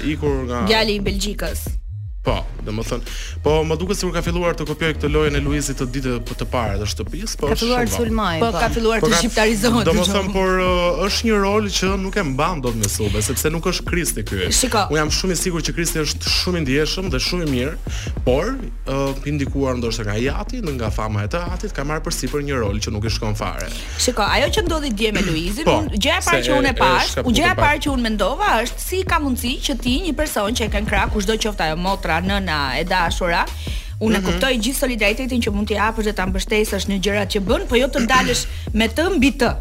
ikur 0.04 0.44
nga 0.50 0.66
Gjali 0.68 1.00
i 1.02 1.02
Belgjikës. 1.02 1.84
Po, 2.26 2.40
dhe 2.66 2.74
më 2.74 2.84
thënë, 2.90 3.12
po 3.46 3.52
më 3.70 3.76
duke 3.78 3.94
sigur 3.96 4.14
ka 4.16 4.22
filluar 4.26 4.56
të 4.58 4.66
kopjoj 4.66 4.94
këtë 4.98 5.10
lojën 5.14 5.36
e 5.38 5.40
Luizit 5.46 5.78
të 5.78 5.86
ditë 5.94 6.14
për 6.16 6.22
po 6.30 6.38
të 6.40 6.46
pare 6.50 6.78
dhe 6.82 6.86
shtëpis, 6.90 7.36
po 7.38 7.52
ka 7.52 7.58
filluar 7.62 7.84
të 7.92 8.00
ulmaj, 8.02 8.40
po. 8.42 8.48
po, 8.50 8.62
ka 8.64 8.70
filluar 8.74 8.98
po 9.04 9.10
të 9.12 9.20
shqiptarizohet. 9.20 9.86
Dhe 9.86 9.94
më 10.00 10.06
thënë, 10.10 10.32
por 10.34 10.62
uh, 10.66 11.06
është 11.06 11.28
një 11.30 11.36
rol 11.44 11.68
që 11.78 11.90
nuk 12.02 12.18
e 12.18 12.24
mban 12.32 12.64
do 12.66 12.72
të 12.74 12.82
në 12.82 12.90
sube, 12.96 13.22
sepse 13.28 13.52
nuk 13.54 13.68
është 13.70 13.86
Kristi 13.92 14.24
kërë. 14.26 14.48
Shiko. 14.58 14.82
Unë 14.90 15.02
jam 15.04 15.12
shumë 15.20 15.36
i 15.38 15.42
sigur 15.44 15.66
që 15.68 15.76
Kristi 15.78 16.02
është 16.02 16.32
shumë 16.34 16.64
indieshëm 16.64 17.12
dhe 17.14 17.22
shumë 17.28 17.46
i 17.46 17.52
mirë, 17.52 17.94
por 18.26 18.50
uh, 18.56 19.30
indikuar 19.30 19.78
ndoshtë 19.78 20.08
nga 20.10 20.18
jati, 20.26 20.64
në 20.66 20.74
nga 20.80 20.90
fama 20.98 21.28
e 21.28 21.30
të 21.36 21.44
atit, 21.54 21.76
ka 21.78 21.86
marë 21.86 22.02
përsi 22.10 22.32
për 22.34 22.48
një 22.50 22.64
rol 22.64 22.82
që 22.82 22.96
nuk 22.96 23.06
i 23.06 23.14
shkon 23.14 23.38
fare. 23.38 23.70
Shiko, 24.02 24.26
ajo 24.26 24.50
që 24.58 24.66
ndodhi 24.66 24.90
dje 24.98 25.14
me 25.14 25.22
Luizit, 25.30 25.70
po, 25.70 25.78
gjëja 25.94 26.26
parë 26.26 26.50
që 26.50 26.58
unë 26.58 26.74
e 26.74 26.76
pash, 26.82 27.14
u 27.22 27.30
gjëja 27.38 27.54
parë 27.62 27.86
që 27.86 27.94
unë 27.94 28.08
mendova 28.10 28.52
është 28.66 28.82
si 28.88 29.04
ka 29.06 29.22
mundësi 29.22 29.56
që 29.70 29.78
ti 29.86 29.98
një 30.08 30.18
person 30.18 30.56
që 30.58 30.66
e 30.66 30.72
kanë 30.74 30.90
krakë 30.90 31.14
kushdo 31.14 31.36
qoftë 31.42 31.66
ajo 31.70 31.76
motra 31.82 32.15
pra 32.16 32.24
nëna 32.24 32.62
e 32.80 32.84
dashura. 32.88 33.44
Unë 34.00 34.10
mm 34.10 34.14
-hmm. 34.14 34.24
kuptoj 34.28 34.54
gjithë 34.60 34.80
solidaritetin 34.80 35.42
që 35.46 35.52
mund 35.56 35.68
t'i 35.70 35.76
japësh 35.80 36.08
dhe 36.08 36.14
ta 36.18 36.26
mbështesësh 36.28 36.88
në 36.92 36.98
gjërat 37.04 37.30
që 37.36 37.40
bën, 37.48 37.64
po 37.70 37.76
jo 37.80 37.88
të 37.88 38.02
dalësh 38.12 38.44
me 38.74 38.88
të 38.92 39.06
mbi 39.16 39.32
të. 39.40 39.52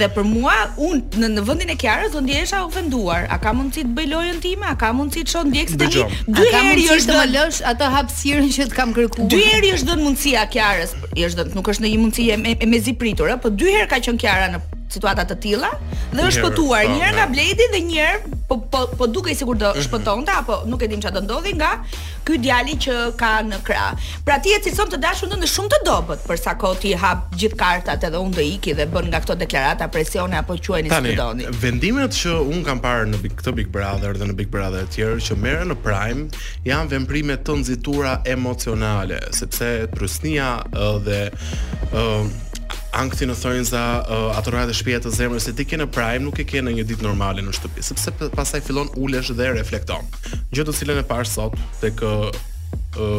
Dhe 0.00 0.06
për 0.16 0.24
mua 0.34 0.54
unë 0.86 1.00
në, 1.20 1.28
në 1.34 1.42
vendin 1.48 1.70
e 1.74 1.76
Kiarës 1.82 2.12
do 2.12 2.20
ndjehesha 2.22 2.58
ofenduar. 2.64 3.26
A 3.34 3.36
ka 3.44 3.52
mundsi 3.52 3.80
të 3.84 3.92
bëj 3.96 4.06
lojën 4.12 4.38
time? 4.46 4.66
A 4.72 4.76
ka 4.82 4.92
mundsi 4.94 5.24
të 5.26 5.30
shoh 5.32 5.46
ndjekse 5.50 5.76
të 5.80 5.86
mi? 5.86 6.04
Dy 6.38 6.44
herë 6.56 6.84
është 6.96 7.12
do 7.12 7.18
të 7.20 7.30
lësh 7.34 7.58
atë 7.72 7.86
hapësirën 7.96 8.52
që 8.56 8.66
të 8.70 8.74
kam 8.78 8.94
kërkuar. 8.96 9.28
Dy 9.34 9.40
herë 9.52 9.72
është 9.74 9.86
dhënë 9.90 10.02
mundësia 10.06 10.44
Kiarës. 10.54 10.92
Është 11.26 11.36
dhënë, 11.40 11.54
nuk 11.58 11.70
është 11.72 11.80
ndonjë 11.82 12.00
mundësi 12.04 12.30
e 12.34 12.36
me, 12.46 12.52
mezi 12.74 12.92
pritur, 13.02 13.32
ëh, 13.34 13.40
po 13.42 13.48
dy 13.60 13.66
herë 13.76 13.88
ka 13.92 13.98
qenë 14.04 14.20
Kiara 14.22 14.46
në 14.54 14.58
situata 14.94 15.22
të 15.30 15.36
tilla 15.42 15.70
dhe 16.14 16.22
është 16.30 16.42
pëtuar 16.46 16.84
një 16.90 16.98
herë 17.02 17.14
po, 17.14 17.18
nga 17.18 17.26
Bledi 17.34 17.66
dhe 17.74 17.80
një 17.90 17.94
herë 18.06 18.38
po 18.50 18.58
po, 18.66 18.80
po 18.98 19.04
dukej 19.06 19.38
sikur 19.38 19.54
do 19.54 19.70
mhm. 19.70 19.78
shpëtonte 19.86 20.32
apo 20.34 20.54
nuk 20.66 20.82
e 20.82 20.90
din 20.90 20.98
çfarë 21.02 21.22
do 21.22 21.22
ndodhi 21.28 21.54
nga 21.54 21.70
ky 22.26 22.34
djali 22.42 22.74
që 22.84 22.96
ka 23.20 23.32
në 23.46 23.60
krah. 23.66 23.92
Pra 24.26 24.40
ti 24.42 24.50
e 24.56 24.58
cilson 24.64 24.90
të 24.90 24.98
dashur 25.04 25.30
ndonë 25.30 25.48
shumë 25.54 25.70
të 25.74 25.78
dobët 25.86 26.26
për 26.26 26.42
sa 26.42 26.56
kohë 26.62 26.80
ti 26.82 26.90
hap 27.04 27.30
gjithë 27.38 27.58
kartat 27.62 28.06
edhe 28.10 28.18
unë 28.26 28.34
do 28.40 28.46
iki 28.56 28.74
dhe 28.80 28.88
bën 28.94 29.06
nga 29.12 29.22
këto 29.22 29.38
deklarata 29.44 29.86
presione 29.94 30.40
apo 30.42 30.58
quajeni 30.66 30.90
si 30.90 31.14
doni. 31.22 31.46
Tani 31.46 31.62
vendimet 31.62 32.18
që 32.18 32.34
un 32.50 32.66
kam 32.66 32.82
parë 32.82 33.06
në 33.14 33.20
Big, 33.22 33.34
këtë 33.38 33.54
Big 33.62 33.70
Brother 33.78 34.18
dhe 34.18 34.26
në 34.32 34.36
Big 34.42 34.50
Brother 34.52 34.84
të 34.90 34.98
tjerë 34.98 35.22
që 35.30 35.38
merren 35.46 35.70
në 35.74 35.78
Prime 35.86 36.26
janë 36.66 36.92
veprime 36.96 37.38
të 37.46 37.58
nxitura 37.62 38.16
emocionale, 38.36 39.20
sepse 39.36 39.72
prusnia 39.94 40.56
uh, 40.74 40.96
dhe 41.06 41.22
ë 41.30 42.06
uh, 42.06 42.38
Ankthi 42.94 43.26
në 43.28 43.34
thonjë 43.38 43.64
sa 43.68 43.80
uh, 44.02 44.32
ato 44.36 44.50
rrethë 44.54 44.74
shtëpia 44.80 44.98
të 45.02 45.12
zemrës 45.14 45.46
se 45.48 45.54
ti 45.58 45.66
ke 45.68 45.78
në 45.78 45.86
prime 45.94 46.22
nuk 46.26 46.40
e 46.42 46.46
ke 46.50 46.62
në 46.64 46.74
një 46.78 46.86
ditë 46.90 47.06
normale 47.06 47.42
në 47.46 47.54
shtëpi 47.56 47.84
sepse 47.86 48.12
pastaj 48.36 48.62
fillon 48.66 48.90
ulesh 49.04 49.30
dhe 49.38 49.52
reflekton. 49.56 50.10
Gjë 50.54 50.66
të 50.70 50.76
cilën 50.80 51.02
e 51.02 51.04
parë 51.12 51.30
sot 51.30 51.58
tek 51.82 52.02
uh, 52.06 52.30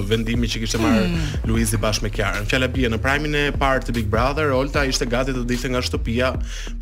vendimi 0.06 0.50
që 0.52 0.60
kishte 0.66 0.80
marrë 0.84 1.04
hmm. 1.06 1.28
Luizi 1.50 1.78
bashkë 1.80 2.04
me 2.04 2.10
Kiarën. 2.12 2.48
Fjala 2.50 2.68
bie 2.72 2.90
në 2.92 2.98
primin 3.02 3.36
e 3.40 3.44
parë 3.56 3.86
të 3.88 3.94
Big 3.96 4.08
Brother, 4.12 4.52
Olta 4.54 4.84
ishte 4.88 5.06
gati 5.08 5.32
të 5.36 5.46
dilte 5.48 5.70
nga 5.72 5.80
shtëpia 5.86 6.32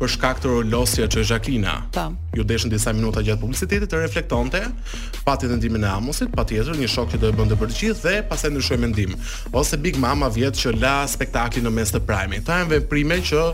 për 0.00 0.10
shkak 0.16 0.40
të 0.42 0.50
rolosja 0.50 1.06
që 1.12 1.22
Jacqueline. 1.28 1.74
Po. 1.94 2.08
Ju 2.36 2.44
deshën 2.46 2.70
disa 2.72 2.92
minuta 2.94 3.22
gjatë 3.26 3.40
publicitetit 3.44 3.90
të 3.92 4.00
reflektonte, 4.02 4.62
pati 5.26 5.48
vendimin 5.50 5.86
e 5.86 5.90
Amosit, 5.90 6.32
patjetër 6.34 6.78
një 6.80 6.88
shok 6.90 7.14
që 7.14 7.20
do 7.22 7.30
e 7.30 7.36
bënte 7.38 7.58
për 7.60 7.70
të 7.70 7.78
gjithë 7.78 8.04
dhe 8.06 8.24
pastaj 8.30 8.50
ndryshoi 8.56 8.80
mendim. 8.82 9.14
Ose 9.54 9.78
Big 9.78 9.98
Mama 10.02 10.28
vjet 10.34 10.58
që 10.58 10.74
la 10.82 10.96
spektaklin 11.10 11.66
në 11.68 11.72
mes 11.78 11.94
të 11.94 12.02
primit. 12.10 12.44
Ta 12.50 12.58
janë 12.62 12.74
veprime 12.74 13.20
që 13.30 13.46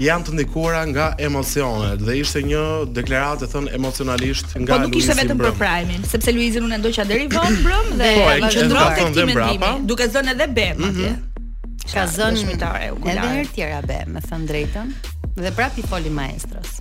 janë 0.00 0.28
të 0.30 0.34
ndikuara 0.40 0.82
nga 0.94 1.10
emocionet 1.28 2.00
dhe 2.00 2.16
ishte 2.22 2.42
një 2.48 2.64
deklaratë 2.96 3.48
thon 3.52 3.68
emocionalisht 3.76 4.56
nga 4.64 4.80
Luizi. 4.82 4.82
Po 4.82 4.82
nuk 4.86 5.00
ishte 5.02 5.16
vetëm 5.20 5.44
për 5.48 5.56
primin, 5.60 6.08
sepse 6.12 6.32
Luizin 6.36 6.68
unë 6.70 6.80
ndoqja 6.82 7.08
deri 7.08 7.28
vonë 7.32 7.60
brum 7.64 7.90
dhe 8.00 8.12
po, 8.20 8.68
ndrojë 8.70 8.98
tek 8.98 9.08
ti 9.16 9.22
mendimi, 9.30 9.70
duke 9.90 10.06
zënë 10.14 10.34
edhe 10.34 10.46
be 10.58 10.66
atje. 10.74 10.92
Mhm. 10.92 11.24
Ka 11.92 12.04
zënë 12.18 12.42
shmitare 12.42 12.90
u 12.94 13.00
kujtar. 13.00 13.24
Edhe 13.24 13.32
herë 13.38 13.52
tjera 13.56 13.80
be, 13.92 13.98
me 14.14 14.22
thënë 14.28 14.46
drejtën, 14.52 14.94
dhe 15.42 15.54
prapë 15.58 15.84
i 15.84 15.88
foli 15.92 16.12
maestrës 16.22 16.78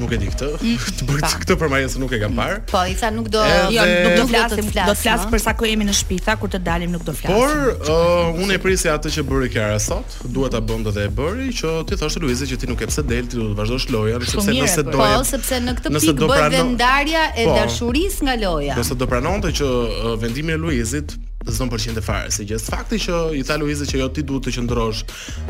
nuk 0.00 0.12
e 0.14 0.18
di 0.20 0.28
këtë. 0.30 0.48
Të 1.02 1.06
bëj 1.08 1.24
këtë 1.44 1.56
për 1.60 1.70
majën 1.72 1.92
se 1.94 2.00
nuk 2.02 2.12
e 2.16 2.20
kam 2.22 2.34
mm. 2.34 2.40
parë. 2.40 2.58
Po, 2.72 2.82
i 2.90 2.94
tha 2.98 3.10
nuk 3.14 3.28
do, 3.34 3.42
jo, 3.48 3.84
nuk 3.88 4.04
do 4.04 4.24
të 4.24 4.26
flasim, 4.30 4.70
do 4.74 4.86
të 4.90 4.94
flas 5.02 5.26
për 5.32 5.42
sa 5.44 5.54
jemi 5.68 5.88
në 5.88 5.96
shtëpi, 6.00 6.20
tha 6.26 6.36
kur 6.40 6.52
të 6.52 6.60
dalim 6.66 6.94
nuk 6.94 7.04
do 7.08 7.12
të 7.12 7.22
flasim. 7.22 7.36
Por 7.36 7.84
uh, 7.84 8.42
unë 8.44 8.56
e 8.58 8.62
prisja 8.64 8.96
atë 8.98 9.12
që 9.16 9.26
bëri 9.30 9.50
Kiara 9.54 9.78
sot, 9.82 10.18
duhet 10.34 10.54
ta 10.56 10.62
bëm 10.64 10.86
dhe 10.88 10.94
e 11.04 11.10
bëri 11.20 11.50
që 11.60 11.74
ti 11.90 11.98
thosh 12.00 12.18
Luizit 12.24 12.50
që 12.52 12.60
ti 12.64 12.70
nuk 12.70 12.82
e 12.84 12.90
pse 12.90 13.04
del, 13.06 13.28
ti 13.30 13.40
do 13.40 13.50
të 13.52 13.58
vazhdosh 13.60 13.88
lojën, 13.94 14.24
sepse 14.32 14.56
nëse 14.56 14.86
do. 14.88 14.96
Po, 14.98 15.10
sepse 15.30 15.60
në 15.64 15.76
këtë 15.80 15.94
pikë 15.98 16.30
bëhet 16.32 16.58
vendarja 16.58 17.28
e 17.36 17.46
po. 17.48 17.56
dashurisë 17.60 18.26
nga 18.28 18.38
loja. 18.42 18.78
Nëse 18.80 18.98
do 19.00 19.08
pranonte 19.10 19.54
që 19.60 19.70
uh, 19.72 20.10
vendimi 20.22 20.56
i 20.56 20.60
Luizit 20.60 21.14
zon 21.52 21.70
për 21.70 21.82
të 21.94 22.02
fare 22.02 22.30
se 22.32 22.44
gjithë 22.48 22.70
fakti 22.72 22.98
që 22.98 23.20
i 23.38 23.42
tha 23.44 23.56
Luizit 23.60 23.90
që 23.90 23.98
jo 24.00 24.08
ti 24.14 24.22
duhet 24.22 24.46
të 24.48 24.54
qëndrosh 24.58 25.04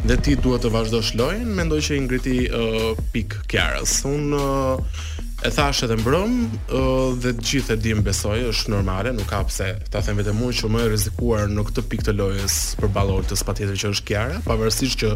dhe 0.08 0.16
ti 0.16 0.34
duhet 0.36 0.64
të 0.64 0.72
vazhdosh 0.74 1.14
lojën, 1.18 1.46
mendoj 1.54 1.80
që 1.88 1.96
i 1.98 2.02
ngriti 2.06 2.38
uh, 2.48 2.92
pik 3.12 3.36
Kiarës. 3.50 4.00
Un 4.08 4.34
uh, 4.34 5.02
e 5.44 5.50
thash 5.52 5.84
edhe 5.86 5.96
mbrëm 6.00 6.34
uh, 6.48 7.14
dhe 7.20 7.34
të 7.36 7.46
gjithë 7.50 7.76
e 7.76 7.78
dim 7.84 8.02
besoj, 8.06 8.36
është 8.50 8.72
normale, 8.74 9.12
nuk 9.14 9.28
ka 9.30 9.42
pse 9.46 9.68
ta 9.92 10.02
them 10.04 10.18
vetëm 10.20 10.42
unë 10.46 10.56
që 10.60 10.70
më 10.74 10.82
e 10.86 10.90
rrezikuar 10.90 11.48
në 11.52 11.66
këtë 11.68 11.84
pikë 11.92 12.06
të 12.10 12.16
lojës 12.18 12.56
për 12.82 12.90
të 13.30 13.38
patjetër 13.50 13.80
që 13.84 13.92
është 13.94 14.08
Kiara, 14.10 14.38
pavarësisht 14.46 15.04
që 15.04 15.12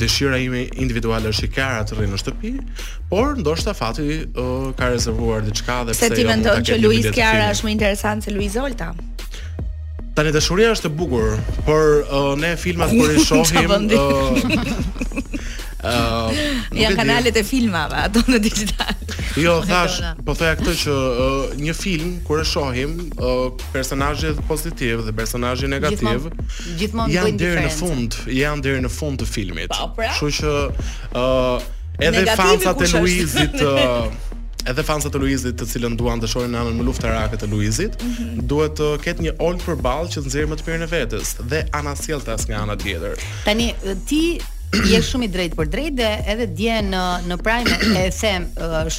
dëshira 0.00 0.40
ime 0.42 0.66
individuale 0.86 1.30
është 1.34 1.50
i 1.50 1.52
Kiara 1.58 1.84
të 1.86 2.00
rrinë 2.00 2.14
në 2.16 2.22
shtëpi, 2.24 2.54
por 3.12 3.36
ndoshta 3.44 3.76
fati 3.78 4.22
uh, 4.26 4.70
ka 4.80 4.90
rezervuar 4.96 5.44
diçka 5.46 5.84
dhe 5.88 5.94
pse 5.98 6.10
ti 6.16 6.24
jo, 6.24 6.30
mendon 6.32 6.64
që 6.70 6.80
Luiz 6.82 7.10
Kiara 7.14 7.50
është 7.52 7.68
më 7.70 7.76
interesante 7.78 8.30
se 8.30 8.34
Luiz 8.38 8.56
Olta? 8.56 8.94
Tani 10.16 10.30
dashuria 10.32 10.70
është 10.72 10.88
e 10.88 10.92
bukur, 10.96 11.34
por 11.66 11.82
uh, 12.06 12.30
ne 12.40 12.54
filmat 12.56 12.88
kur 12.88 13.10
i 13.12 13.20
shohim 13.28 13.72
Ëh, 13.72 13.94
uh, 13.94 14.94
Uh, 15.86 16.32
janë 16.74 16.96
kanalet 16.98 17.36
e 17.38 17.42
filmave 17.46 17.94
ato 18.08 18.18
në 18.26 18.40
digital. 18.42 18.88
Jo, 19.38 19.52
thash, 19.68 20.00
po 20.26 20.34
thoya 20.34 20.56
këtë 20.58 20.72
që 20.80 20.94
uh, 20.94 21.52
një 21.62 21.74
film 21.78 22.14
kur 22.26 22.40
e 22.42 22.46
shohim, 22.48 22.96
uh, 23.22 23.44
personazhi 23.76 24.32
pozitiv 24.48 25.04
dhe 25.06 25.14
personazhi 25.14 25.70
negativ 25.70 26.08
gjithmonë 26.08 26.78
gjithmon 26.80 27.12
janë 27.14 27.36
deri 27.44 27.62
në 27.68 27.74
fund, 27.76 28.18
janë 28.40 28.66
deri 28.66 28.82
në 28.82 28.90
fund 28.96 29.22
të 29.22 29.28
filmit. 29.30 29.70
Po, 29.76 29.92
pra? 30.00 30.10
Kështu 30.18 30.32
pra? 30.40 30.40
që 30.40 31.22
ëh 31.22 31.60
uh, 31.60 31.70
edhe 32.08 32.38
fansat 32.40 32.82
e 32.82 32.90
Luizit 32.96 33.60
uh, 33.62 34.10
edhe 34.68 34.84
fansat 34.86 35.14
të 35.14 35.20
Luizit 35.22 35.56
të 35.60 35.66
cilën 35.70 35.94
duan 35.98 36.20
të 36.22 36.28
shohin 36.30 36.56
anën 36.58 36.80
e 36.82 36.86
luftarake 36.86 37.38
të 37.40 37.48
Luizit, 37.52 37.96
mm 38.02 38.14
-hmm. 38.14 38.46
duhet 38.50 38.74
të 38.80 38.88
ketë 39.04 39.26
një 39.26 39.32
olt 39.46 39.62
për 39.66 39.80
ball 39.86 40.08
që 40.10 40.22
të 40.24 40.26
nxjerrë 40.30 40.50
më 40.52 40.58
të 40.60 40.66
mirën 40.68 40.86
e 40.88 40.90
vetes 40.90 41.32
dhe 41.52 41.60
ana 41.78 41.94
sjelltas 41.96 42.46
nga 42.48 42.60
ana 42.66 42.76
tjetër. 42.82 43.14
Tani 43.44 43.68
ti 44.08 44.22
je 44.92 44.98
shumë 45.10 45.24
i 45.28 45.32
drejtë 45.38 45.56
për 45.60 45.70
drejtë 45.74 45.96
dhe 46.02 46.10
edhe 46.34 46.46
dje 46.58 46.80
në 46.92 47.04
në 47.30 47.38
prime 47.44 48.04
e 48.04 48.10
them 48.20 48.46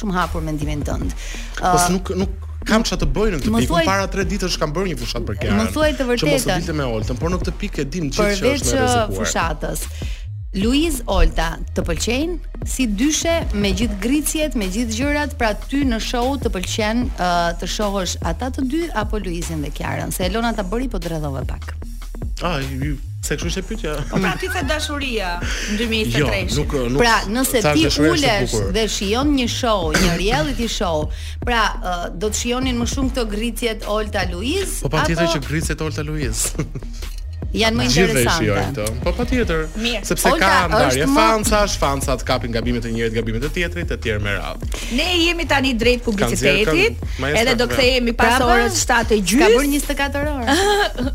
shumë 0.00 0.16
hapur 0.20 0.42
mendimin 0.48 0.82
tënd. 0.88 1.12
Po 1.60 1.78
nuk 1.96 2.14
nuk 2.22 2.32
kam 2.68 2.82
çfarë 2.84 3.00
të 3.04 3.08
bëj 3.16 3.28
në 3.32 3.38
këtë 3.40 3.50
pikë. 3.54 3.68
Thuaj... 3.72 3.84
Para 3.86 4.08
3 4.12 4.30
ditësh 4.30 4.56
kam 4.60 4.72
bërë 4.76 4.90
një 4.92 4.96
fushat 5.00 5.24
për 5.24 5.36
këtë. 5.40 5.56
Më 5.60 5.66
thuaj 5.74 5.90
të 5.98 6.06
vërtetën. 6.08 6.38
Ço 6.44 6.50
mos 6.50 6.64
ditë 6.64 6.74
me 6.80 6.86
Oltën, 6.94 7.16
por 7.20 7.30
në 7.32 7.38
këtë 7.42 7.52
pikë 7.62 7.80
e 7.82 7.84
dim 7.94 8.10
çfarë 8.12 8.52
është 8.54 8.80
rrezikuar. 8.80 9.76
Luiz 10.56 11.02
Olta, 11.04 11.58
të 11.76 11.82
pëlqejnë 11.84 12.64
si 12.68 12.86
dyshe 12.88 13.34
me 13.60 13.68
gjithë 13.76 13.96
gricjet, 14.00 14.54
me 14.56 14.70
gjithë 14.72 14.94
gjërat, 14.96 15.34
pra 15.40 15.50
ty 15.68 15.82
në 15.84 15.98
show 16.00 16.30
të 16.40 16.48
pëlqen 16.54 17.02
uh, 17.10 17.34
të 17.60 17.68
shohësh 17.68 18.14
ata 18.30 18.48
të 18.56 18.64
dy 18.72 18.80
apo 18.96 19.20
Luizin 19.20 19.60
dhe 19.64 19.68
Kiarën, 19.76 20.14
se 20.16 20.24
Elona 20.24 20.54
ta 20.56 20.64
bëri 20.64 20.88
po 20.94 21.00
dredhove 21.04 21.42
pak. 21.50 21.74
Ah, 22.40 22.62
ju 22.64 22.96
se 23.26 23.34
kështu 23.36 23.50
është 23.50 23.64
pyetja. 23.68 23.92
Po 24.08 24.22
pra 24.22 24.32
ti 24.40 24.48
the 24.54 24.64
dashuria 24.70 25.34
në 25.42 25.76
2023. 25.82 26.16
Jo, 26.16 26.62
nuk, 26.62 26.72
nuk, 26.94 27.02
pra, 27.02 27.14
nëse 27.28 27.62
ti 27.68 27.84
ulesh 28.06 28.56
dhe 28.78 28.86
shijon 28.96 29.36
një 29.42 29.48
show, 29.58 29.90
një 29.98 30.16
reality 30.22 30.70
show, 30.78 31.04
pra 31.44 31.60
uh, 31.76 32.08
do 32.16 32.32
të 32.32 32.40
shijonin 32.46 32.80
më 32.80 32.88
shumë 32.94 33.12
këto 33.12 33.28
gricjet 33.36 33.84
Olta 33.98 34.24
Luiz 34.32 34.80
Po 34.80 34.94
patjetër 34.96 35.28
që 35.36 35.44
gricjet 35.50 35.84
Olta 35.84 36.08
Luiz. 36.08 36.46
janë 37.56 37.80
më 37.80 37.84
interesante. 37.88 38.84
Po 39.04 39.12
patjetër, 39.16 39.64
sepse 40.06 40.32
ka 40.40 40.52
ndarje 40.68 41.06
fancash, 41.14 41.76
më... 41.80 42.00
të 42.20 42.26
kapin 42.28 42.52
gabimet 42.54 42.84
e 42.88 42.92
njërit, 42.92 43.14
gabimet 43.16 43.46
e 43.48 43.52
tjetrit, 43.54 43.88
të 43.92 43.96
tjerë 44.04 44.22
me 44.24 44.34
radhë. 44.36 44.70
Ne 44.98 45.08
jemi 45.22 45.46
tani 45.48 45.72
drejt 45.80 46.04
publicitetit, 46.06 47.00
edhe 47.32 47.54
do 47.58 47.68
kthehemi 47.70 48.12
pas 48.16 48.42
orës 48.44 48.76
7:00. 48.82 49.38
Ka 49.38 49.52
bërë 49.54 49.68
24 49.68 50.24
orë. 50.34 50.58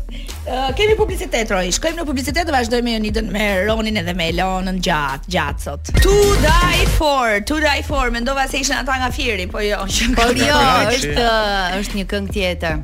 kemi 0.78 0.96
publicitet 0.98 1.50
roi. 1.54 1.70
Shkojmë 1.72 2.02
në 2.02 2.06
publicitet 2.08 2.44
dhe 2.48 2.52
vazhdojmë 2.52 2.84
me 2.84 2.96
Jonidën 2.98 3.30
me 3.32 3.46
Ronin 3.68 3.96
edhe 4.02 4.12
me 4.16 4.28
Elonën 4.32 4.80
gjatë 4.84 5.30
gjatë 5.34 5.64
sot. 5.66 5.92
To 6.04 6.16
die 6.44 6.84
for, 6.98 7.38
to 7.52 7.60
die 7.64 7.82
for. 7.86 8.10
Mendova 8.12 8.48
se 8.50 8.60
ishin 8.60 8.76
ata 8.76 8.98
nga 9.00 9.10
Fieri, 9.14 9.46
po 9.46 9.62
jo. 9.64 9.80
Po 10.18 10.26
jo, 10.36 10.58
është 10.90 11.30
është 11.78 11.98
një 12.02 12.06
këngë 12.10 12.34
tjetër. 12.36 12.82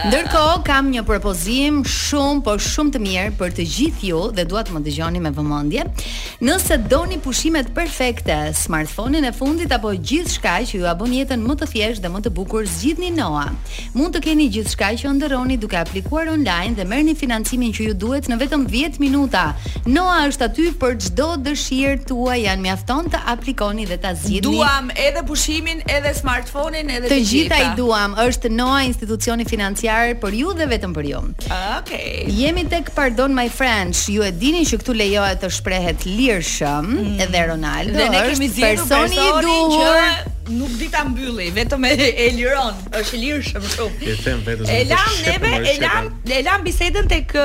Ndërkohë 0.00 0.62
kam 0.66 0.88
një 0.90 1.02
propozim 1.06 1.80
shumë 1.86 2.40
por 2.46 2.58
shumë 2.64 2.94
të 2.94 3.00
mirë 3.04 3.24
për 3.38 3.52
të 3.54 3.64
gjithë 3.74 4.06
ju 4.08 4.20
dhe 4.34 4.44
dua 4.48 4.62
të 4.66 4.74
më 4.74 4.80
dëgjoni 4.86 5.20
me 5.22 5.30
vëmendje. 5.36 5.84
Nëse 6.46 6.78
doni 6.90 7.18
pushimet 7.22 7.68
perfekte, 7.76 8.34
smartphone-in 8.56 9.26
e 9.28 9.32
fundit 9.36 9.70
apo 9.76 9.92
gjithçka 9.94 10.56
që 10.70 10.80
ju 10.80 10.88
bën 11.02 11.12
jetën 11.18 11.44
më 11.46 11.56
të 11.60 11.68
thjeshtë 11.74 12.02
dhe 12.06 12.10
më 12.14 12.22
të 12.24 12.32
bukur, 12.38 12.64
zgjidhni 12.66 13.10
Noah. 13.14 13.52
Mund 13.94 14.16
të 14.16 14.22
keni 14.26 14.48
gjithçka 14.54 14.90
që 15.02 15.10
ëndrroni 15.12 15.58
duke 15.62 15.78
aplikuar 15.78 16.32
online 16.34 16.74
dhe 16.80 16.88
merrni 16.90 17.14
financimin 17.14 17.70
që 17.76 17.90
ju 17.90 17.94
duhet 18.04 18.30
në 18.32 18.40
vetëm 18.42 18.66
10 18.72 18.98
minuta. 19.04 19.44
Noah 19.86 20.24
është 20.30 20.48
aty 20.48 20.68
për 20.82 20.98
çdo 21.06 21.28
dëshirë 21.46 22.06
tuaj, 22.10 22.38
janë 22.48 22.64
mjafton 22.66 23.12
të 23.14 23.22
aplikoni 23.36 23.86
dhe 23.92 24.00
ta 24.02 24.16
zgjidhni. 24.16 24.48
Duam 24.56 24.90
edhe 24.96 25.22
pushimin, 25.30 25.84
edhe 25.86 26.16
smartphone-in, 26.18 26.90
edhe 26.98 27.12
të 27.12 27.20
gjitha. 27.20 27.30
Të 27.30 27.30
gjitha 27.36 27.62
i 27.68 27.70
duam. 27.78 28.18
Është 28.26 28.50
Noah 28.56 28.82
institucioni 28.88 29.46
financiar 29.60 30.14
për 30.20 30.36
ju 30.40 30.52
dhe 30.56 30.66
vetëm 30.70 30.92
për 30.96 31.06
ju. 31.10 31.18
Okej. 31.20 31.54
Okay. 31.80 32.36
Jemi 32.40 32.62
tek 32.70 32.88
Pardon 32.96 33.34
My 33.36 33.44
friends 33.52 34.06
Ju 34.10 34.22
e 34.24 34.30
dini 34.32 34.62
që 34.66 34.78
këtu 34.82 34.94
lejohet 34.96 35.40
të 35.44 35.50
shprehet 35.58 36.06
lirshëm 36.08 36.88
mm. 36.92 37.16
edhe 37.26 37.42
Ronaldo. 37.50 37.96
Dhe 37.98 38.06
ne 38.12 38.22
kemi 38.30 38.48
zgjedhur 38.52 38.88
personi, 38.92 39.20
i 39.20 39.50
duhur 39.50 40.00
që 40.00 40.38
nuk 40.56 40.72
di 40.80 40.88
ta 40.90 41.04
mbylli, 41.06 41.50
vetëm 41.56 41.84
e, 41.90 41.92
liron. 42.38 42.80
Është 43.02 43.20
lirshëm 43.24 43.68
shumë. 43.74 44.00
E 44.00 44.16
them 44.24 44.40
vetëm. 44.48 44.72
E 44.76 44.80
lam 44.90 45.20
neve, 45.28 45.52
e 45.60 45.76
lam, 45.84 46.08
e 46.38 46.40
lam 46.48 46.66
bisedën 46.66 47.12
tek 47.16 47.36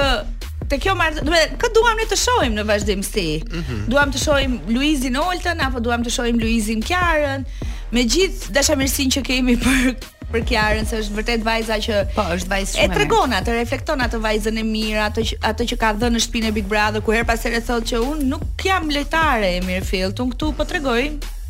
Te 0.65 0.79
kjo 0.81 0.95
marrë, 0.97 1.21
do 1.21 1.29
të 1.29 1.29
thotë, 1.29 1.55
kë 1.61 1.67
duam 1.75 1.99
ne 2.01 2.05
të 2.09 2.17
shohim 2.17 2.55
në 2.57 2.63
vazhdimsi? 2.65 3.25
Mm 3.51 3.59
-hmm. 3.65 3.83
Duam 3.91 4.09
të 4.13 4.17
shohim 4.23 4.55
Luizin 4.73 5.19
Oltën 5.21 5.61
apo 5.61 5.79
duam 5.87 6.01
të 6.01 6.09
shohim 6.15 6.39
Luizin 6.41 6.81
Kjarën? 6.81 7.45
Me 7.93 8.01
gjithë 8.03 8.49
dashamirësinë 8.57 9.13
që 9.15 9.21
kemi 9.27 9.55
për 9.61 9.93
për 10.33 10.43
Kiarën 10.49 10.87
se 10.89 10.99
është 11.01 11.17
vërtet 11.19 11.43
vajza 11.45 11.77
që 11.85 11.99
po 12.15 12.25
është 12.33 12.49
vajzë 12.51 12.75
shumë 12.75 12.95
e 12.95 12.97
tregon 12.97 13.33
atë 13.37 13.55
reflekton 13.59 14.01
atë 14.05 14.19
vajzën 14.23 14.59
e 14.61 14.65
mirë 14.65 15.01
atë 15.09 15.23
që, 15.29 15.37
atë 15.51 15.67
që 15.71 15.77
ka 15.81 15.91
dhënë 16.01 16.15
në 16.17 16.21
shtëpinë 16.25 16.51
Big 16.55 16.69
Brother 16.71 17.03
ku 17.05 17.13
her 17.15 17.27
pas 17.29 17.45
herë 17.45 17.61
thotë 17.67 17.91
që 17.93 18.01
unë 18.05 18.29
nuk 18.31 18.65
jam 18.65 18.87
lojtare 18.93 19.51
e 19.59 19.61
Mirfield 19.65 20.21
un 20.25 20.31
këtu 20.33 20.49
po 20.57 20.65
tregoj 20.69 20.99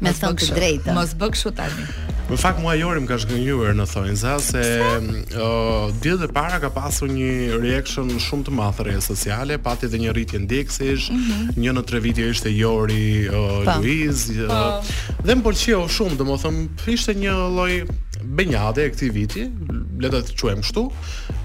Me 0.00 0.10
thënë 0.10 0.40
të 0.40 0.52
drejtë. 0.56 0.94
Mos 0.98 1.12
bëk 1.20 1.36
kështu 1.36 1.50
tani. 1.60 1.86
Në 2.32 2.38
fakt 2.40 2.62
mua 2.64 2.72
Jori 2.80 3.02
më 3.04 3.08
ka 3.10 3.16
zgjënjur 3.20 3.74
në 3.76 3.84
thonjë 3.90 4.36
se 4.40 4.60
ë 4.80 5.00
uh, 5.36 5.90
dy 6.00 6.14
ditë 6.16 6.30
para 6.32 6.56
ka 6.62 6.70
pasur 6.72 7.10
një 7.12 7.58
reaction 7.60 8.08
shumë 8.24 8.46
të 8.46 8.54
madh 8.56 8.80
rreth 8.86 9.04
sociale, 9.04 9.58
pati 9.60 9.84
edhe 9.90 10.00
një 10.00 10.14
rritje 10.16 10.40
ndeksish, 10.46 11.10
mm 11.12 11.20
-hmm. 11.24 11.58
një 11.60 11.74
në 11.76 11.82
tre 11.90 12.00
vite 12.00 12.24
ishte 12.30 12.54
Jori 12.56 13.28
uh, 13.28 13.68
Luiz 13.82 14.24
uh, 14.48 14.80
dhe 15.26 15.36
më 15.36 15.42
pëlqeu 15.44 15.84
shumë, 15.96 16.16
domethënë 16.22 16.94
ishte 16.94 17.12
një 17.20 17.36
lloj 17.58 17.74
Benjade 18.24 18.84
e 18.84 18.90
këtij 18.92 19.10
viti, 19.12 19.42
le 20.00 20.10
të 20.12 20.22
quajm 20.38 20.60
kështu, 20.64 20.82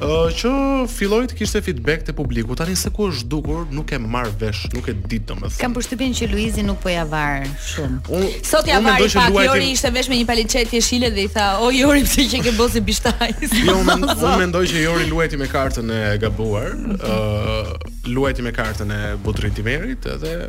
ë 0.04 0.18
që 0.38 0.52
filloi 0.92 1.28
të 1.30 1.38
kishte 1.40 1.62
feedback 1.66 2.04
te 2.08 2.14
publiku. 2.16 2.56
Tani 2.60 2.76
se 2.80 2.92
ku 2.94 3.08
është 3.12 3.28
dukur, 3.32 3.66
nuk 3.74 3.92
e 3.94 4.00
marr 4.02 4.30
vesh, 4.42 4.66
nuk 4.76 4.90
e 4.92 4.96
di 5.08 5.20
domethënë. 5.20 5.58
Kam 5.62 5.76
përshtypjen 5.76 6.16
që 6.20 6.30
Luizi 6.32 6.66
nuk 6.68 6.80
po 6.84 6.94
ja 6.94 7.04
var 7.10 7.46
shumë. 7.72 8.04
Un, 8.14 8.28
Sot 8.46 8.70
ja 8.70 8.80
var 8.84 9.00
pa 9.02 9.08
luajtim... 9.08 9.40
Jori 9.50 9.72
ishte 9.76 9.92
vesh 9.98 10.12
me 10.12 10.20
një 10.22 10.28
paliçet 10.30 10.74
jeshile 10.78 11.12
dhe 11.16 11.26
i 11.28 11.32
tha, 11.34 11.48
"O 11.66 11.72
Jori, 11.76 12.06
pse 12.08 12.28
që 12.34 12.44
ke 12.48 12.56
bosi 12.60 12.82
bishtajs?" 12.86 13.58
jo, 13.66 13.80
unë 13.82 13.98
un, 14.16 14.32
mendoj 14.44 14.66
që 14.74 14.86
Jori 14.86 15.10
luajti 15.12 15.42
me 15.42 15.50
kartën 15.52 15.92
e 16.00 16.02
gabuar, 16.22 16.74
ë 16.78 17.18
uh, 17.18 17.76
luajti 18.08 18.46
me 18.46 18.54
kartën 18.56 18.94
e 18.94 19.02
Butrin 19.24 19.56
Timerit 19.58 20.08
dhe 20.22 20.40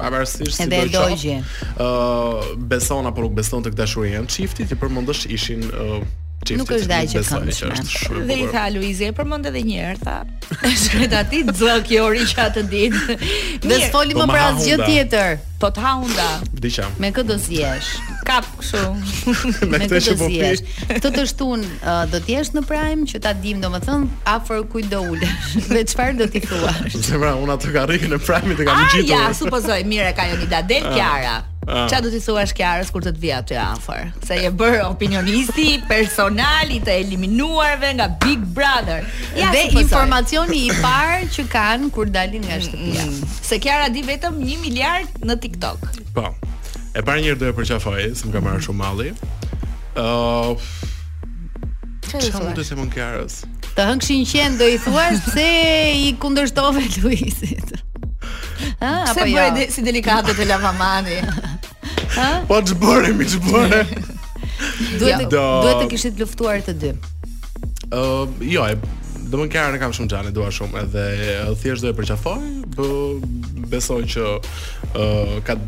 pavarësisht 0.00 0.58
si 0.60 0.66
do 0.68 0.80
të 0.84 0.92
thotë. 0.94 1.36
Ë 1.78 2.58
beson 2.70 3.08
apo 3.10 3.26
nuk 3.26 3.36
beson 3.38 3.64
tek 3.66 3.76
dashuria 3.78 4.22
e 4.24 4.28
çiftit, 4.30 4.72
i 4.74 4.78
përmendesh 4.80 5.24
ishin 5.36 5.66
uh, 5.70 5.98
Nuk 6.44 6.68
është 6.68 6.88
dhe 6.90 6.96
që 7.08 7.20
këndshme 7.24 8.24
Dhe 8.28 8.34
i 8.42 8.48
tha 8.52 8.66
Luizi, 8.74 9.06
e 9.08 9.14
përmonde 9.16 9.48
dhe 9.54 9.62
njerë 9.64 9.94
Tha, 10.02 10.16
shkret 10.82 11.14
ati 11.16 11.40
dzë 11.48 11.78
kjo 11.88 12.02
ori 12.10 12.26
që 12.28 12.36
atë 12.50 12.64
dit 12.68 12.98
Dhe 13.64 13.78
s'foli 13.86 14.18
më 14.18 14.26
pra 14.28 14.50
po 14.52 14.58
zgjë 14.60 14.78
tjetër 14.82 15.40
Po 15.62 15.70
t'ha 15.72 15.94
unda 16.04 16.28
Me 17.00 17.12
këtë 17.16 17.30
dës 17.38 17.48
skap 18.24 18.46
kështu. 18.58 18.82
Me 19.72 19.80
këtë 19.84 19.98
që 20.08 20.14
po 20.18 20.28
fish. 20.32 20.62
Të 20.88 21.10
të 21.12 21.24
shtun 21.30 21.64
uh, 21.76 22.04
do 22.10 22.20
të 22.24 22.32
jesh 22.38 22.52
në 22.56 22.62
prime 22.68 23.04
që 23.10 23.20
ta 23.26 23.34
dim 23.44 23.60
domethën 23.62 24.06
afër 24.32 24.64
kujt 24.72 24.88
do 24.94 25.02
ulesh. 25.12 25.56
Dhe 25.70 25.82
çfarë 25.92 26.16
do 26.22 26.28
ti 26.32 26.40
thuash? 26.44 26.96
Sepra 27.04 27.34
unë 27.40 27.58
ato 27.58 27.72
ka 27.74 27.84
rënë 27.90 28.12
në 28.14 28.20
prime 28.24 28.56
të 28.56 28.66
kam 28.70 28.80
gjetur. 28.94 29.10
Ja, 29.12 29.26
supozoj 29.36 29.82
mirë 29.90 30.14
ka 30.16 30.24
një 30.30 30.46
da 30.54 30.62
del 30.70 30.86
ah, 30.88 30.94
Kiara. 30.96 31.34
Çfarë 31.64 32.00
ah. 32.00 32.06
do 32.06 32.10
ti 32.14 32.18
thuash 32.24 32.54
Kiarës 32.56 32.90
kur 32.94 33.04
të 33.04 33.12
të 33.16 33.22
vi 33.22 33.30
aty 33.36 33.58
afër? 33.60 34.08
Se 34.28 34.40
je 34.40 34.50
bërë 34.62 34.80
opinionisti 34.88 35.68
personal 35.90 36.72
i 36.76 36.80
të 36.84 36.96
eliminuarve 37.04 37.92
nga 38.00 38.08
Big 38.24 38.40
Brother. 38.56 39.04
Ja, 39.36 39.52
dhe 39.54 39.66
informacioni 39.82 40.64
i 40.70 40.78
parë 40.80 41.28
që 41.36 41.44
kanë 41.52 41.92
kur 41.96 42.08
dalin 42.14 42.44
nga 42.48 42.58
shtëpia. 42.64 43.04
Mm. 43.06 43.38
Se 43.52 43.60
Kiara 43.64 43.92
di 43.92 44.04
vetëm 44.08 44.40
1 44.40 44.64
miliard 44.64 45.24
në 45.24 45.38
TikTok. 45.46 45.88
Po. 46.16 46.32
E 46.94 47.02
parë 47.02 47.24
njërë 47.24 47.40
dojë 47.40 47.54
për 47.58 47.64
përqafoj, 47.64 48.02
se 48.14 48.28
më 48.28 48.32
ka 48.36 48.40
marrë 48.44 48.62
shumë 48.68 48.78
mali. 48.78 49.08
Uh, 49.98 50.54
Që 52.06 52.28
mund 52.38 52.54
të 52.54 52.64
se 52.68 52.76
mund 52.78 52.92
kjarës? 52.94 53.40
Të 53.74 53.86
hëngëshin 53.88 54.28
qenë, 54.30 54.54
do 54.60 54.68
i 54.70 54.76
thuash 54.78 55.24
pëse 55.26 55.46
i 56.04 56.12
kundërshtove 56.22 56.84
Luisit. 57.02 57.72
Ha, 58.78 59.10
pëse 59.10 59.26
bërë 59.26 59.64
jo? 59.64 59.68
si 59.74 59.82
delikatë 59.82 60.36
të 60.38 60.50
lava 60.52 60.74
mani? 60.80 61.20
Ha? 62.14 62.44
Po 62.46 62.60
që 62.62 62.76
bërë, 62.78 63.08
mi 63.18 63.24
që 63.26 63.38
bërë. 63.42 63.78
duhet, 65.00 65.22
të, 65.26 65.30
duhet 65.34 65.80
të 65.80 65.86
kishit 65.90 66.20
luftuar 66.22 66.60
të 66.62 66.74
dy. 66.78 66.90
Uh, 67.90 68.28
jo, 68.46 68.62
e 68.70 68.76
do 69.32 69.40
më 69.40 69.48
kjarë 69.50 69.74
në 69.74 69.80
kam 69.82 69.94
shumë 69.96 70.12
gjanë, 70.12 70.30
dua 70.36 70.52
shumë, 70.54 70.84
edhe 70.84 71.34
thjesht 71.58 71.82
do 71.82 71.90
e 71.90 71.96
përqafoj, 71.98 72.46
besoj 73.72 74.04
që 74.14 74.28
uh, 74.30 75.34
ka 75.48 75.58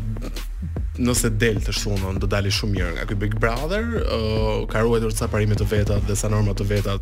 nëse 1.01 1.29
del 1.39 1.57
të 1.63 1.73
shtunën 1.77 2.17
do 2.21 2.27
dali 2.29 2.49
shumë 2.53 2.73
mirë 2.73 2.89
nga 2.95 3.05
ky 3.09 3.17
Big 3.21 3.35
Brother, 3.41 3.85
uh, 4.03 4.65
ka 4.71 4.81
ruajtur 4.83 5.13
ca 5.17 5.27
parime 5.31 5.57
të 5.57 5.67
veta 5.69 5.97
dhe 6.07 6.15
sa 6.17 6.29
norma 6.31 6.53
të 6.57 6.67
veta 6.71 6.97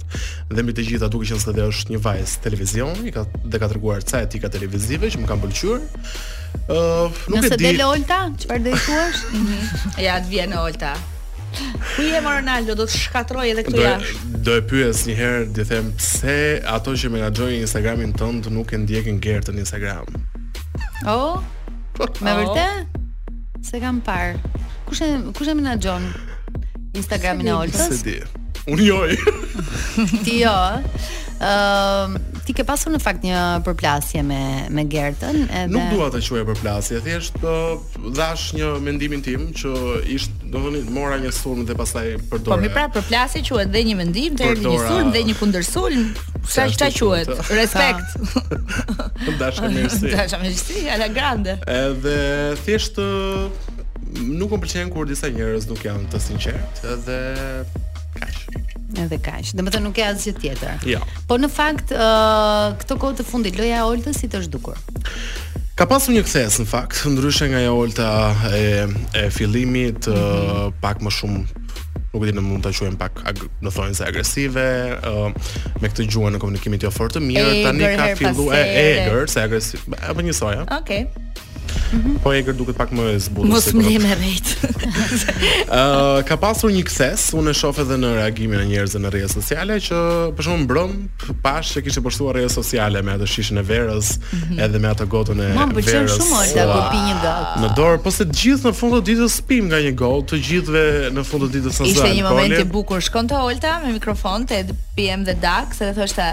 dhe 0.51 0.63
mbi 0.63 0.75
të 0.77 0.85
gjitha 0.89 1.09
duke 1.11 1.29
qenë 1.29 1.43
se 1.43 1.55
dhe 1.55 1.67
është 1.69 1.95
një 1.95 2.01
vajzë 2.05 2.41
televizion, 2.45 3.01
ka 3.15 3.25
dhe 3.45 3.61
ka 3.61 3.69
treguar 3.71 4.03
ca 4.07 4.23
etika 4.25 4.49
televizive 4.51 5.11
që 5.13 5.21
më 5.23 5.29
kanë 5.31 5.43
pëlqyer. 5.45 5.83
uh, 5.95 7.25
nuk 7.31 7.35
nëse 7.37 7.51
e 7.53 7.59
di. 7.59 7.67
Nëse 7.67 7.71
del 7.71 7.83
Olta, 7.87 8.19
çfarë 8.43 8.65
do 8.67 8.73
i 8.73 8.85
thuash? 8.87 9.23
Mhm. 9.31 9.99
ja, 10.07 10.13
të 10.23 10.29
vjen 10.33 10.53
Olta. 10.59 10.95
Ku 11.95 12.01
je 12.03 12.19
me 12.21 12.29
Ronaldo? 12.35 12.73
Do 12.75 12.83
të 12.83 12.97
shkatroj 12.97 13.45
edhe 13.53 13.63
këtu 13.63 13.79
jashtë. 13.79 14.41
Do 14.43 14.57
e 14.59 14.63
pyes 14.71 15.05
një 15.07 15.15
herë, 15.21 15.45
di 15.55 15.63
them 15.69 15.93
pse 16.01 16.37
ato 16.67 16.91
që 16.99 17.09
menaxhojnë 17.13 17.61
Instagramin 17.61 18.11
tënd 18.19 18.49
nuk 18.51 18.73
e 18.75 18.81
ndjekin 18.83 19.21
Gertën 19.23 19.55
në 19.55 19.63
Instagram. 19.63 20.11
Oh, 21.07 21.39
po. 21.95 22.11
me 22.21 22.33
vërtetë? 22.41 23.03
Se 23.65 23.81
kam 23.81 23.97
parë. 24.05 24.37
Kush 24.85 25.01
e 25.01 25.11
kush 25.33 25.49
e 25.49 25.55
menaxhon 25.57 26.05
Instagramin 26.97 27.49
e 27.49 27.55
Oltës? 27.57 27.97
Se 27.99 28.05
di. 28.05 28.17
Unë 28.69 28.85
jo. 28.89 28.99
ti 30.27 30.39
jo. 30.43 30.53
Ëm 31.45 32.13
uh, 32.15 32.31
ti 32.45 32.53
ke 32.55 32.61
pasur 32.63 32.93
në 32.93 32.99
fakt 33.01 33.23
një 33.25 33.39
përplasje 33.65 34.21
me 34.23 34.37
me 34.71 34.83
Gertën 34.87 35.49
edhe 35.49 35.73
Nuk 35.73 35.89
dua 35.95 36.07
ta 36.13 36.21
quaj 36.23 36.45
përplasje, 36.51 37.01
thjesht 37.03 37.41
uh, 37.41 37.73
dhash 38.15 38.51
një 38.55 38.69
mendimin 38.85 39.25
tim 39.25 39.47
që 39.59 39.73
ishte, 40.15 40.51
do 40.53 40.61
thoni, 40.63 40.83
mora 40.95 41.17
një 41.23 41.31
sulm 41.35 41.65
dhe 41.67 41.75
pastaj 41.79 42.13
përdorë. 42.31 42.53
Po 42.53 42.59
mi 42.61 42.69
pra 42.75 42.85
përplasje 42.93 43.41
quhet 43.49 43.73
dhe 43.73 43.83
një 43.89 43.97
mendim, 44.01 44.37
dhe 44.39 44.51
një 44.61 44.77
sulm 44.85 45.09
dhe 45.17 45.25
një 45.31 45.35
kundërsulm. 45.41 46.07
Sa 46.47 46.69
çta 46.69 46.89
quhet? 46.99 47.27
Respekt. 47.29 48.07
Dashamirësi. 49.39 50.09
Dashamirësi, 50.13 50.85
ala 50.93 51.07
grande. 51.09 51.55
Edhe 51.67 52.19
thjesht 52.65 52.99
uh, 53.01 53.47
nuk 54.21 54.53
më 54.55 54.61
pëlqen 54.65 54.91
kur 54.93 55.09
disa 55.09 55.31
njerëz 55.33 55.67
nuk 55.71 55.81
janë 55.85 56.07
të 56.13 56.21
sinqertë, 56.27 56.91
edhe 56.93 57.21
kaq. 58.19 58.43
Edhe 59.05 59.19
kaq. 59.27 59.53
Do 59.59 59.65
të 59.73 59.81
nuk 59.87 59.97
ka 59.97 60.09
asgjë 60.13 60.35
tjetër. 60.43 60.77
Jo. 60.87 60.99
Ja. 60.99 61.23
Po 61.27 61.39
në 61.41 61.49
fakt, 61.51 61.91
uh, 61.95 62.75
këto 62.83 62.99
kohë 63.01 63.19
të 63.23 63.27
fundit 63.31 63.59
loja 63.61 63.81
e 63.81 63.89
Oltës 63.89 64.21
si 64.23 64.29
të 64.31 64.43
është 64.43 64.53
dukur? 64.57 64.79
Ka 65.75 65.89
pasur 65.91 66.13
një 66.15 66.21
kthes 66.23 66.61
në 66.61 66.69
fakt, 66.71 67.01
ndryshe 67.11 67.49
nga 67.51 67.59
e 67.59 67.65
jo 67.65 67.73
Olta 67.81 68.09
e, 68.55 68.61
e 69.19 69.29
fillimit, 69.37 70.07
mm 70.07 70.19
-hmm. 70.19 70.75
pak 70.81 71.01
më 71.03 71.11
shumë 71.17 71.64
popullit 72.15 72.37
në 72.37 72.43
mund 72.47 72.63
të 72.65 72.71
quajmë 72.79 72.99
pak, 73.01 73.21
në 73.65 73.71
thonë 73.75 73.97
se 73.97 74.05
agresive, 74.07 74.63
uh, 75.07 75.51
me 75.83 75.91
këtë 75.91 76.07
gjuhë 76.13 76.31
në 76.37 76.41
komunikimin 76.43 76.79
e 76.79 76.83
tij 76.85 76.93
fort 76.95 77.15
të 77.17 77.23
mirë, 77.23 77.55
tani 77.65 77.91
ka 77.99 78.07
filluar 78.21 78.61
e 78.61 78.85
egër, 79.01 79.27
se 79.35 79.43
agresiv, 79.49 79.83
apo 79.99 80.23
një 80.25 80.37
soja. 80.37 80.63
Okej. 80.79 81.09
Okay. 81.11 81.44
-hmm. 81.75 82.19
Po 82.23 82.33
Eger 82.33 82.53
duket 82.53 82.75
pak 82.79 82.91
më 82.95 83.03
e 83.15 83.19
zbutur. 83.25 83.49
Mos 83.51 83.67
më 83.75 83.83
lëmë 83.85 84.17
rreth. 84.17 85.23
Ë 85.79 86.25
ka 86.29 86.37
pasur 86.41 86.71
një 86.73 86.83
kthes, 86.87 87.29
unë 87.37 87.51
e 87.53 87.57
shoh 87.59 87.79
edhe 87.83 87.97
në 87.99 88.11
reagimin 88.19 88.61
e 88.63 88.67
njerëzve 88.69 89.01
në 89.03 89.11
rrjetet 89.13 89.37
sociale 89.39 89.77
që 89.87 90.01
për 90.37 90.45
shkakun 90.47 90.65
mbrëm 90.65 90.93
pash 91.45 91.73
se 91.75 91.83
kishte 91.85 92.03
postuar 92.05 92.37
rrjetet 92.39 92.57
sociale 92.59 93.01
me 93.05 93.15
atë 93.17 93.29
shishën 93.33 93.61
e 93.61 93.65
verës 93.71 94.13
mm 94.15 94.43
-hmm. 94.43 94.63
edhe 94.65 94.79
me 94.85 94.89
atë 94.91 95.07
gotën 95.15 95.39
e 95.47 95.47
Ma, 95.55 95.65
verës. 95.65 95.71
më 95.71 95.73
pëlqen 95.79 96.13
shumë 96.17 96.35
ai 96.41 96.51
ta 96.53 96.81
pi 96.91 96.99
një 97.07 97.15
gotë. 97.25 97.53
Në 97.63 97.69
dorë, 97.77 97.97
po 98.03 98.11
se 98.11 98.23
të 98.29 98.35
gjithë 98.41 98.63
në 98.69 98.73
fund 98.79 98.93
të 98.95 99.01
ditës 99.09 99.33
spim 99.41 99.65
nga 99.69 99.79
një 99.85 99.93
gol, 100.01 100.19
të 100.29 100.35
gjithëve 100.47 100.85
në 101.15 101.21
fund 101.27 101.41
të 101.43 101.49
ditës 101.55 101.73
sa. 101.77 101.83
Ishte 101.83 102.11
një 102.17 102.23
moment 102.29 102.59
i 102.61 102.65
bukur, 102.65 103.01
shkonte 103.01 103.33
Olta 103.45 103.79
me 103.83 103.91
mikrofon 103.93 104.45
te 104.45 104.57
PM 104.95 105.21
dhe 105.27 105.35
Dax, 105.41 105.79
edhe 105.81 105.93
thoshte 105.99 106.23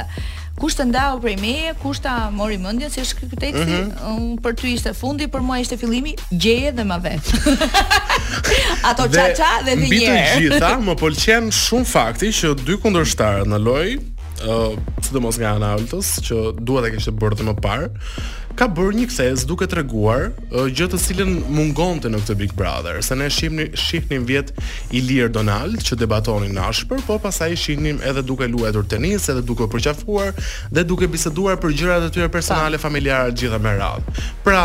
kush 0.62 0.76
të 0.78 0.84
ndau 0.92 1.16
prej 1.22 1.32
meje, 1.42 1.72
kush 1.82 1.98
ta 2.04 2.12
mori 2.30 2.54
mendja 2.62 2.86
se 2.92 3.02
është 3.02 3.16
ky 3.24 3.28
teksti, 3.42 3.70
mm 3.70 3.88
-hmm. 3.88 4.36
për 4.44 4.52
ty 4.60 4.68
ishte 4.76 4.92
fundi, 4.94 5.24
për 5.26 5.40
mua 5.42 5.56
ishte 5.62 5.76
fillimi, 5.76 6.14
gjeje 6.30 6.70
dhe 6.78 6.84
ma 6.86 6.98
vet. 7.02 7.24
Ato 8.90 9.02
çaça 9.10 9.10
dhe, 9.10 9.26
qa 9.26 9.34
-qa 9.38 9.52
dhe, 9.66 9.74
dhe 9.74 9.80
një 9.82 9.86
Mbi 9.86 9.98
të 10.04 10.14
gjitha, 10.44 10.70
më 10.88 10.94
pëlqen 11.02 11.44
shumë 11.64 11.90
fakti 11.96 12.26
që 12.40 12.48
dy 12.66 12.74
kundërshtarë 12.84 13.44
në 13.52 13.58
lojë, 13.66 13.96
ë, 14.42 14.54
uh, 14.58 15.02
sidomos 15.08 15.36
nga 15.42 15.48
Ana 15.56 15.74
altës, 15.76 16.06
që 16.28 16.36
duhet 16.66 16.84
të 16.86 16.90
kishte 16.94 17.12
bërë 17.20 17.42
më 17.50 17.54
parë, 17.66 17.86
ka 18.58 18.66
bërë 18.70 18.94
një 19.00 19.04
kthes 19.08 19.44
duke 19.48 19.66
treguar 19.70 20.28
uh, 20.52 20.66
gjë 20.72 20.88
të 20.92 20.98
cilën 21.02 21.30
mungonte 21.54 22.10
në 22.12 22.20
këtë 22.22 22.36
Big 22.40 22.52
Brother, 22.58 22.98
se 23.04 23.16
ne 23.18 23.28
shihnim 23.32 23.70
shihnim 23.78 24.26
vjet 24.28 24.52
Ilir 24.94 25.30
Donald 25.32 25.82
që 25.86 25.98
debatonin 26.02 26.58
ashpër, 26.66 27.02
po 27.06 27.18
pastaj 27.22 27.54
shihnim 27.62 28.00
edhe 28.08 28.22
duke 28.26 28.48
luajtur 28.50 28.86
tenis, 28.92 29.28
edhe 29.32 29.44
duke 29.48 29.68
përqafuar 29.72 30.36
dhe 30.74 30.84
duke 30.88 31.08
biseduar 31.12 31.58
për 31.62 31.76
gjërat 31.80 32.08
e 32.10 32.12
tyre 32.18 32.28
personale, 32.32 32.78
pa. 32.80 32.86
familjare 32.90 33.32
gjithë 33.38 33.60
me 33.64 33.72
radhë. 33.78 34.16
Pra, 34.44 34.62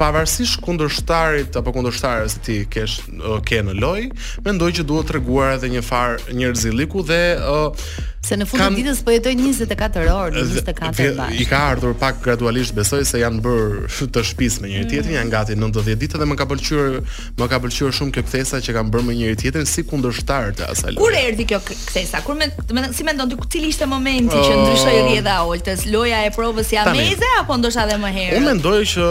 pavarësisht 0.00 0.60
kundërshtarit 0.66 1.56
apo 1.60 1.72
kundërshtares 1.76 2.36
ti 2.44 2.62
kesh 2.72 3.00
ke 3.48 3.62
në 3.64 3.78
lojë, 3.80 4.08
mendoj 4.46 4.72
që 4.80 4.86
duhet 4.88 5.12
treguar 5.12 5.56
edhe 5.56 5.70
një 5.72 5.84
farë 5.86 6.36
njerëzilliku 6.36 7.04
dhe 7.08 7.22
uh, 7.40 7.86
Se 8.22 8.36
në 8.38 8.44
fund 8.46 8.62
të 8.62 8.74
ditës 8.78 9.00
po 9.02 9.10
jetoj 9.16 9.32
24 9.34 10.02
orë, 10.14 10.34
24 10.44 11.08
bash. 11.16 11.38
i 11.42 11.46
ka 11.50 11.58
ardhur 11.72 11.94
pak 11.98 12.20
gradualisht, 12.22 12.70
besoj 12.76 13.00
se 13.08 13.18
janë 13.18 13.40
bërë 13.42 14.06
të 14.14 14.22
shtëpis 14.28 14.60
me 14.62 14.70
njëri 14.70 14.86
tjetrin. 14.92 15.16
Janë 15.16 15.32
gati 15.34 15.56
90 15.58 15.96
ditë 16.04 16.20
dhe 16.22 16.28
më 16.30 16.36
ka 16.38 16.46
pëlqyer, 16.52 17.00
më 17.40 17.48
ka 17.50 17.58
pëlqyer 17.64 17.96
shumë 17.98 18.14
kjo 18.14 18.24
kthesa 18.28 18.60
që 18.62 18.76
kanë 18.78 18.94
bërë 18.94 19.06
me 19.08 19.16
njëri 19.18 19.40
tjetrin 19.42 19.66
si 19.66 19.82
kundërshtar 19.90 20.52
të 20.60 20.70
asaj. 20.70 20.94
Kur 21.02 21.18
erdhi 21.18 21.48
kjo 21.50 21.58
kthesa? 21.66 22.22
Kur 22.22 22.38
më 22.38 22.92
si 22.94 23.02
mendon 23.10 23.34
ti 23.34 23.40
cili 23.56 23.72
ishte 23.74 23.90
momenti 23.90 24.38
që 24.38 24.52
oh. 24.54 24.60
ndryshoi 24.62 25.02
rëdia 25.10 25.40
oltës? 25.50 25.84
Loja 25.90 26.22
e 26.22 26.30
provës 26.38 26.70
ja 26.78 26.86
meze 26.94 27.26
apo 27.42 27.58
ndoshta 27.58 27.88
edhe 27.90 27.98
më 28.06 28.14
herë? 28.20 28.38
Unë 28.38 28.52
mendoj 28.52 28.80
që 28.94 29.10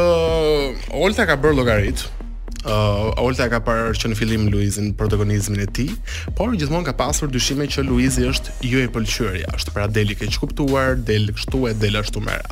Olta 1.04 1.28
ka 1.28 1.36
bërë 1.36 1.60
llogarit 1.60 2.08
uh, 2.68 3.10
Olta 3.22 3.48
ka 3.52 3.62
parë 3.66 3.96
që 4.00 4.12
në 4.12 4.18
fillim 4.18 4.44
Luizin 4.52 4.92
protagonizmin 4.98 5.62
e 5.64 5.68
ti 5.74 5.88
Por 6.38 6.54
gjithmon 6.56 6.86
ka 6.88 6.94
pasur 6.98 7.32
dyshime 7.34 7.68
që 7.72 7.86
Luizi 7.88 8.26
është 8.30 8.58
ju 8.70 8.84
e 8.86 8.90
pëlqyërja 8.94 9.54
është 9.58 9.74
pra 9.76 9.88
deli 9.92 10.16
ke 10.18 10.30
që 10.32 10.42
kuptuar, 10.44 10.94
del 11.10 11.32
kështu 11.36 11.64
e 11.72 11.74
del 11.82 11.98
ashtu 12.02 12.22
mera 12.24 12.52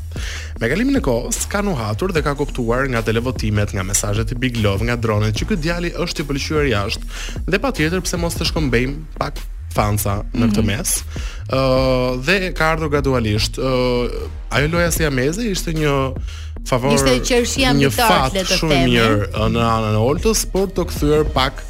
Me 0.61 0.69
kalimin 0.71 0.99
e 0.99 1.03
kohës 1.05 1.43
ka 1.51 1.63
nuhatur 1.65 1.85
hatur 1.89 2.13
dhe 2.15 2.21
ka 2.25 2.33
kuptuar 2.39 2.87
nga 2.91 3.01
televotimet, 3.05 3.73
nga 3.75 3.83
mesajet 3.85 4.33
i 4.35 4.39
big 4.39 4.57
love, 4.63 4.83
nga 4.87 4.95
dronet 4.99 5.37
Që 5.39 5.49
këtë 5.53 5.63
djali 5.67 5.93
është 6.05 6.23
ju 6.23 6.29
pëlqyer 6.33 6.69
jashtë 6.73 7.47
Dhe 7.49 7.61
pa 7.61 7.71
tjetër 7.75 8.03
mos 8.19 8.37
të 8.39 8.49
shkombejmë 8.51 9.17
pak 9.21 9.39
fansa 9.75 10.19
në 10.33 10.47
këtë 10.49 10.61
mhm. 10.63 10.67
mes 10.69 10.89
mm 10.89 11.53
-hmm. 11.53 11.53
uh, 11.53 12.25
Dhe 12.25 12.53
ka 12.57 12.73
ardhur 12.73 12.89
gradualisht 12.89 13.61
uh, 13.61 14.05
Ajo 14.49 14.67
loja 14.67 14.91
si 14.91 15.05
ameze 15.05 15.37
meze 15.41 15.51
ishte 15.51 15.71
një 15.77 15.93
favor 16.69 16.91
ishte 16.93 17.15
qershia 17.25 17.71
më 17.75 17.89
të 17.95 18.05
artë 18.05 18.43
të 18.43 18.43
temë 18.45 18.59
shumë 18.61 18.81
mirë 18.85 19.29
eh? 19.29 19.47
në 19.55 19.63
anën 19.73 19.97
e 19.97 20.03
oltës 20.05 20.43
por 20.53 20.69
të 20.75 20.85
këthyër 20.91 21.27
pak 21.35 21.63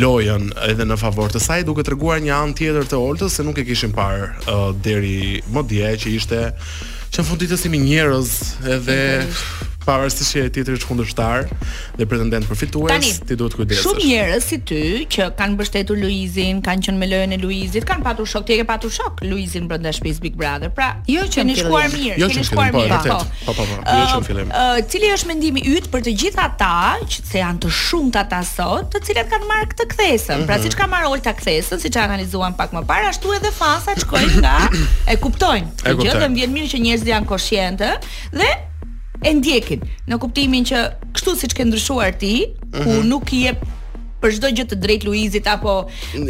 lojen 0.00 0.46
edhe 0.68 0.86
në 0.88 0.96
favor 1.00 1.32
të 1.34 1.42
saj 1.44 1.58
duke 1.68 1.84
të 1.84 1.96
rguar 1.96 2.22
një 2.24 2.34
anë 2.38 2.56
tjetër 2.60 2.86
të 2.92 3.00
oltës 3.08 3.36
se 3.38 3.44
nuk 3.46 3.58
e 3.60 3.66
kishim 3.68 3.92
parë 3.96 4.30
uh, 4.46 4.66
deri 4.86 5.42
më 5.52 5.66
dje 5.72 5.92
që 6.04 6.14
ishte 6.20 6.42
që 7.14 7.20
në 7.22 7.28
funditësimi 7.30 7.82
njerëz 7.82 8.34
njërës 8.40 8.74
edhe 8.76 9.72
pavarësisht 9.84 10.32
se 10.32 10.44
titri 10.52 10.74
është 10.78 10.88
kundërshtar 10.88 11.46
dhe 11.98 12.06
pretendent 12.08 12.48
për 12.48 12.58
fitues, 12.62 13.08
ti 13.28 13.36
duhet 13.38 13.56
kujdesesh. 13.58 13.84
Shumë 13.84 14.06
njerëz 14.08 14.46
si 14.48 14.58
ty 14.68 14.80
që 15.14 15.28
kanë 15.38 15.56
mbështetur 15.56 15.98
Luizin, 16.00 16.62
kanë 16.64 16.86
qenë 16.88 17.00
me 17.00 17.08
lojën 17.10 17.36
e 17.36 17.40
Luizit, 17.42 17.86
kanë 17.88 18.04
patur 18.06 18.28
shok, 18.30 18.46
ti 18.48 18.56
e 18.56 18.60
ke 18.62 18.66
patur 18.70 18.92
shok 18.94 19.22
Luizin 19.28 19.68
brenda 19.70 19.92
shtëpisë 19.94 20.24
Big 20.24 20.38
Brother. 20.40 20.72
Pra, 20.74 20.90
jo 21.10 21.26
që 21.30 21.44
ne 21.48 21.56
shkuar 21.60 21.88
mirë, 21.92 22.18
jo 22.22 22.30
që 22.32 22.40
ne 22.40 22.48
shkuar 22.50 22.74
mirë. 22.74 23.00
Po 23.04 23.20
po. 23.20 23.20
po, 23.20 23.56
po, 23.60 23.68
po, 23.68 23.78
po, 23.80 23.98
jo 23.98 24.08
që 24.12 24.20
në 24.22 24.26
fillim. 24.28 24.52
cili 24.92 25.12
është 25.14 25.30
mendimi 25.32 25.64
yt 25.74 25.90
për 25.92 26.06
të 26.08 26.16
gjithë 26.22 26.44
ata 26.44 26.74
që 27.04 27.22
se 27.30 27.42
janë 27.42 27.64
të 27.66 27.72
shumtë 27.82 28.22
ata 28.24 28.42
sot, 28.48 28.88
të 28.94 29.04
cilët 29.08 29.32
kanë 29.34 29.48
marrë 29.52 29.70
këtë 29.74 29.88
kthesën? 29.94 30.44
Pra, 30.48 30.58
mhm. 30.58 30.62
siç 30.66 30.78
ka 30.80 30.88
marrë 30.90 31.12
Olta 31.14 31.34
kthesën, 31.36 31.78
siç 31.82 31.96
e 31.98 32.02
analizuan 32.06 32.56
pak 32.58 32.72
më 32.74 32.80
parë, 32.88 33.10
ashtu 33.12 33.34
edhe 33.36 33.50
fasa 33.54 33.92
shkojnë 34.00 34.40
nga 34.40 34.56
e 35.12 35.18
kuptojnë. 35.20 35.74
Gjithë 36.00 36.20
dhe 36.24 36.30
vjen 36.38 36.54
mirë 36.56 36.70
që 36.72 36.80
njerëzit 36.84 37.10
janë 37.12 37.28
konsientë 37.30 37.90
dhe 38.34 38.48
e 39.24 39.32
ndjekin 39.38 39.80
në 40.08 40.18
kuptimin 40.20 40.66
që 40.68 40.82
kështu 41.16 41.34
siç 41.40 41.54
ke 41.56 41.64
ndryshuar 41.68 42.16
ti, 42.20 42.34
ku 42.74 42.84
mhm. 42.98 43.08
nuk 43.08 43.32
i 43.34 43.46
jep 43.48 43.64
për 44.24 44.32
çdo 44.38 44.48
gjë 44.56 44.64
të 44.70 44.76
drejt 44.80 45.02
Luizit 45.04 45.48
apo 45.52 45.72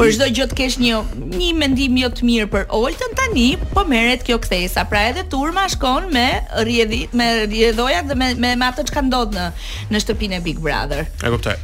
për 0.00 0.09
çdo 0.16 0.26
gjë 0.35 0.46
të 0.50 0.57
kesh 0.59 0.76
një 0.83 0.96
një 1.38 1.50
mendim 1.61 2.00
jo 2.00 2.09
të 2.11 2.26
mirë 2.26 2.48
për 2.50 2.64
Oltën 2.74 3.12
tani, 3.20 3.52
po 3.70 3.85
merret 3.87 4.24
kjo 4.26 4.40
kthesa. 4.42 4.83
Pra 4.90 5.04
edhe 5.12 5.22
turma 5.30 5.68
shkon 5.70 6.09
me 6.14 6.24
rrjedhi 6.64 7.04
me 7.14 7.28
rrjedhoja 7.44 8.00
dhe 8.09 8.16
me 8.18 8.33
me, 8.48 8.54
atë 8.66 8.88
që 8.88 8.96
ka 8.96 9.04
në 9.07 9.46
në 9.94 10.00
shtëpinë 10.07 10.42
Big 10.42 10.59
Brother. 10.59 11.07
E 11.22 11.30
kuptoj. 11.30 11.54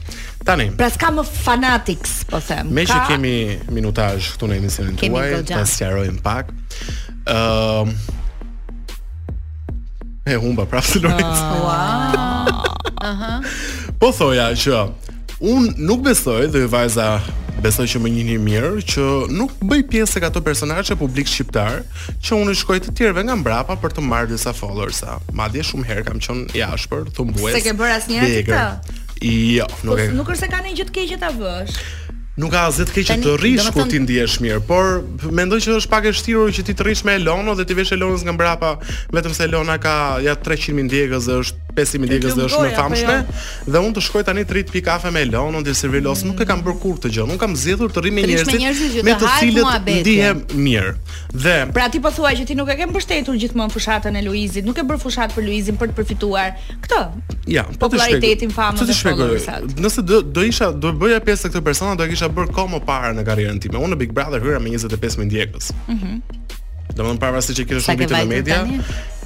Tani. 0.47 0.69
Pra 0.79 0.87
s'ka 0.95 1.11
më 1.19 1.25
fanatiks, 1.27 2.13
po 2.31 2.39
them. 2.47 2.71
Me 2.79 2.87
që 2.87 2.95
ka... 2.95 3.03
kemi 3.11 3.35
minutazh 3.75 4.31
këtu 4.37 4.49
në 4.53 4.61
emisionin 4.63 4.97
tuaj, 5.03 5.27
ta 5.51 5.67
sqarojmë 5.69 6.23
pak. 6.25 6.55
Ëm 7.27 7.91
uh, 7.91 8.17
E 10.29 10.37
humba 10.37 10.67
prapë 10.69 11.01
të 11.01 11.13
ah. 11.17 11.45
wow. 11.65 12.97
Aha. 13.09 13.37
Po 14.01 14.11
thoja 14.13 14.51
që 14.59 14.81
Unë 15.41 15.71
nuk 15.81 16.03
besoj 16.05 16.45
dhe 16.53 16.67
vajza 16.69 17.15
Besoj 17.65 17.87
që 17.95 18.01
më 18.05 18.11
një 18.17 18.23
një 18.29 18.37
mirë 18.45 18.73
Që 18.93 19.07
nuk 19.33 19.55
bëj 19.65 19.85
pjesë 19.93 20.21
e 20.21 20.25
ka 20.27 20.43
personaj 20.45 20.85
që 20.91 20.99
publik 21.01 21.29
shqiptar 21.31 21.81
Që 22.21 22.37
unë 22.37 22.57
shkoj 22.61 22.79
të 22.85 22.95
tjerëve 23.01 23.25
nga 23.31 23.39
mbrapa 23.41 23.79
Për 23.81 23.97
të 23.97 24.05
marrë 24.05 24.33
disa 24.37 24.53
followersa 24.57 25.17
madje 25.37 25.65
shumë 25.73 25.89
herë 25.89 26.07
kam 26.11 26.21
qënë 26.27 26.53
i 26.61 26.65
ashpër 26.69 27.09
Se 27.15 27.65
ke 27.65 27.73
bërë 27.81 27.97
as 27.97 28.13
jo, 29.21 29.67
po 29.85 29.85
njëra 29.85 30.01
të 30.01 30.05
të 30.09 30.13
të 30.17 30.17
Nuk 30.21 30.31
të 30.33 30.37
të 30.37 30.45
të 30.45 30.61
të 30.61 30.87
të 30.87 31.17
të 31.17 31.33
të 31.33 31.33
të 31.41 31.81
Nuk 32.39 32.53
ka 32.55 32.67
asgjë 32.71 32.85
të 32.87 32.95
keq 33.11 33.23
të 33.25 33.33
rrish 33.41 33.71
ku 33.75 33.83
ti 33.91 33.99
ndihesh 34.05 34.37
mirë, 34.45 34.61
por 34.69 35.01
mendoj 35.35 35.59
që 35.65 35.73
është 35.81 35.91
pak 35.91 36.05
e 36.07 36.13
vështirë 36.15 36.45
që 36.57 36.65
ti 36.69 36.75
të 36.79 36.85
rrish 36.87 37.03
me 37.09 37.17
Elona 37.19 37.57
dhe 37.59 37.67
ti 37.67 37.75
vesh 37.75 37.91
Elonën 37.97 38.23
nga 38.29 38.35
mbrapa, 38.37 38.71
vetëm 39.17 39.35
se 39.35 39.49
Elona 39.49 39.81
ka 39.83 39.95
ja 40.23 40.37
300 40.39 40.77
mijë 40.79 40.87
ndjekës 40.93 41.27
dhe 41.27 41.41
është 41.43 41.70
pesimi 41.81 42.07
i 42.09 42.13
ligës 42.15 42.35
dhe 42.39 42.47
është 42.49 42.63
më 42.65 42.73
famshme 42.77 43.15
jo? 43.17 43.43
dhe 43.75 43.83
unë 43.87 43.97
të 43.97 44.05
shkoj 44.09 44.23
tani 44.29 44.45
të 44.49 44.63
pikë 44.73 44.83
kafe 44.89 45.13
me 45.15 45.23
Elonon 45.27 45.65
dhe 45.67 45.75
Servi 45.81 46.03
mm. 46.03 46.25
nuk 46.31 46.43
e 46.45 46.49
kam 46.51 46.63
bërë 46.67 46.79
kur 46.83 46.99
të 47.03 47.11
gjë. 47.15 47.25
Unë 47.31 47.39
kam 47.43 47.55
zgjedhur 47.59 47.93
të 47.95 48.03
rrim 48.05 48.19
me 48.21 48.25
njerëz 48.29 49.03
me 49.07 49.15
të 49.23 49.33
cilët 49.39 49.89
ndihem 50.01 50.43
mirë. 50.65 50.93
Dhe 51.35 51.55
pra 51.77 51.87
ti 51.93 52.01
po 52.05 52.13
thua 52.15 52.35
që 52.37 52.45
ti 52.51 52.57
nuk 52.59 52.71
e 52.73 52.77
ke 52.81 52.89
mbështetur 52.91 53.39
gjithmonë 53.45 53.75
fushatën 53.77 54.19
e 54.21 54.25
Luizit, 54.27 54.65
nuk 54.69 54.81
e 54.81 54.85
bër 54.91 55.01
fushat 55.03 55.35
për 55.37 55.47
Luizin 55.47 55.79
për 55.81 55.93
të 55.95 55.99
përfituar 56.01 56.57
këtë. 56.87 57.03
Ja, 57.57 57.65
po 57.81 57.89
të 57.91 58.03
shpjegoj. 58.05 58.37
Të 58.45 58.51
po 58.57 58.87
shpjegoj. 59.01 59.75
Nëse 59.81 60.05
do 60.07 60.21
do 60.23 60.45
isha 60.51 60.71
do 60.85 60.93
bëja 61.05 61.23
pjesë 61.25 61.53
këtë 61.55 61.65
persona 61.71 61.97
do 61.99 62.05
e 62.07 62.13
kisha 62.13 62.29
bërë 62.35 62.55
kohë 62.59 62.75
më 62.77 62.85
parë 62.91 63.15
në 63.21 63.29
karrierën 63.31 63.63
time. 63.65 63.81
Unë 63.81 63.95
në 63.97 64.03
Big 64.05 64.17
Brother 64.19 64.43
hyra 64.45 64.61
me 64.61 64.75
25 64.77 65.21
mijë 65.23 65.31
ndjekës. 65.31 65.73
Mhm. 65.89 66.59
Dhe 66.97 67.05
më 67.07 67.15
në 67.17 67.21
parë 67.23 67.37
vasi 67.39 67.55
që 67.59 67.67
kërë 67.71 67.83
shumë 67.85 68.03
bitë 68.03 68.17
në 68.17 68.31
media 68.31 68.61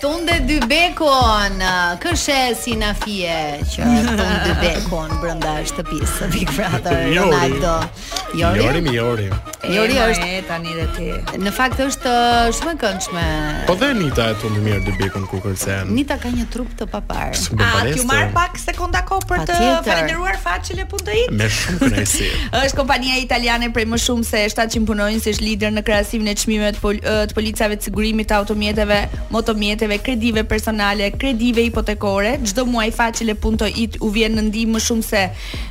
Tunde 0.03 0.41
dy 0.49 0.59
bekon 0.69 1.63
Kërshe 2.03 2.41
si 2.59 2.77
na 2.81 2.91
fie 3.05 3.37
Që 3.77 3.87
tunde 3.87 4.29
dy 4.49 4.57
bekon 4.65 5.15
Brënda 5.23 5.57
shtëpisë 5.73 6.33
Big 6.35 6.51
Brother 6.59 7.07
Jori 7.15 7.63
Jori 7.63 8.67
Jori 8.67 8.85
Jori 8.91 9.31
Jori 9.31 9.52
Jori 9.71 9.95
është 9.95 10.27
e 10.27 10.39
tani 10.49 10.73
dhe 10.75 10.85
ti. 10.97 11.05
Në 11.39 11.51
fakt 11.55 11.79
është 11.83 12.11
uh, 12.11 12.49
shumë 12.57 12.71
e 12.75 12.79
këndshme. 12.83 13.25
Po 13.69 13.77
dhe 13.79 13.93
Nita 13.95 14.25
e 14.33 14.39
tonë 14.43 14.63
mirë 14.65 14.79
dy 14.89 14.95
bikun 14.99 15.23
ku 15.31 15.39
kërcen. 15.45 15.93
Nita 15.95 16.17
ka 16.23 16.33
një 16.35 16.49
trup 16.51 16.73
të 16.81 16.89
papar. 16.91 17.31
A 17.63 17.85
ti 17.87 18.03
marr 18.09 18.33
pak 18.35 18.59
sekonda 18.59 19.05
kohë 19.07 19.29
për 19.31 19.45
të 19.47 19.59
falendëruar 19.87 20.41
facile.it? 20.43 21.31
Me 21.31 21.47
shumë 21.55 21.79
kënaqësi. 21.85 22.31
është 22.63 22.79
kompania 22.81 23.21
italiane 23.23 23.69
prej 23.75 23.85
më 23.93 24.01
shumë 24.03 24.27
se 24.27 24.41
700 24.57 24.83
punonjësh 24.91 25.39
lider 25.45 25.71
në 25.79 25.87
krahasimin 25.87 26.33
e 26.35 26.35
çmimeve 26.43 26.75
të 26.81 27.39
policave 27.39 27.79
të 27.79 27.87
sigurimit 27.87 28.33
të 28.33 28.41
automjeteve, 28.41 28.99
motomjeteve, 29.31 30.01
kredive 30.03 30.43
personale, 30.49 31.13
kredive 31.15 31.63
hipotekore. 31.69 32.35
Çdo 32.51 32.67
muaj 32.67 32.91
facile.it 32.99 34.03
u 34.03 34.11
vjen 34.19 34.35
në 34.41 34.47
ndihmë 34.51 34.81
më 34.81 34.85
shumë 34.91 35.07
se 35.13 35.23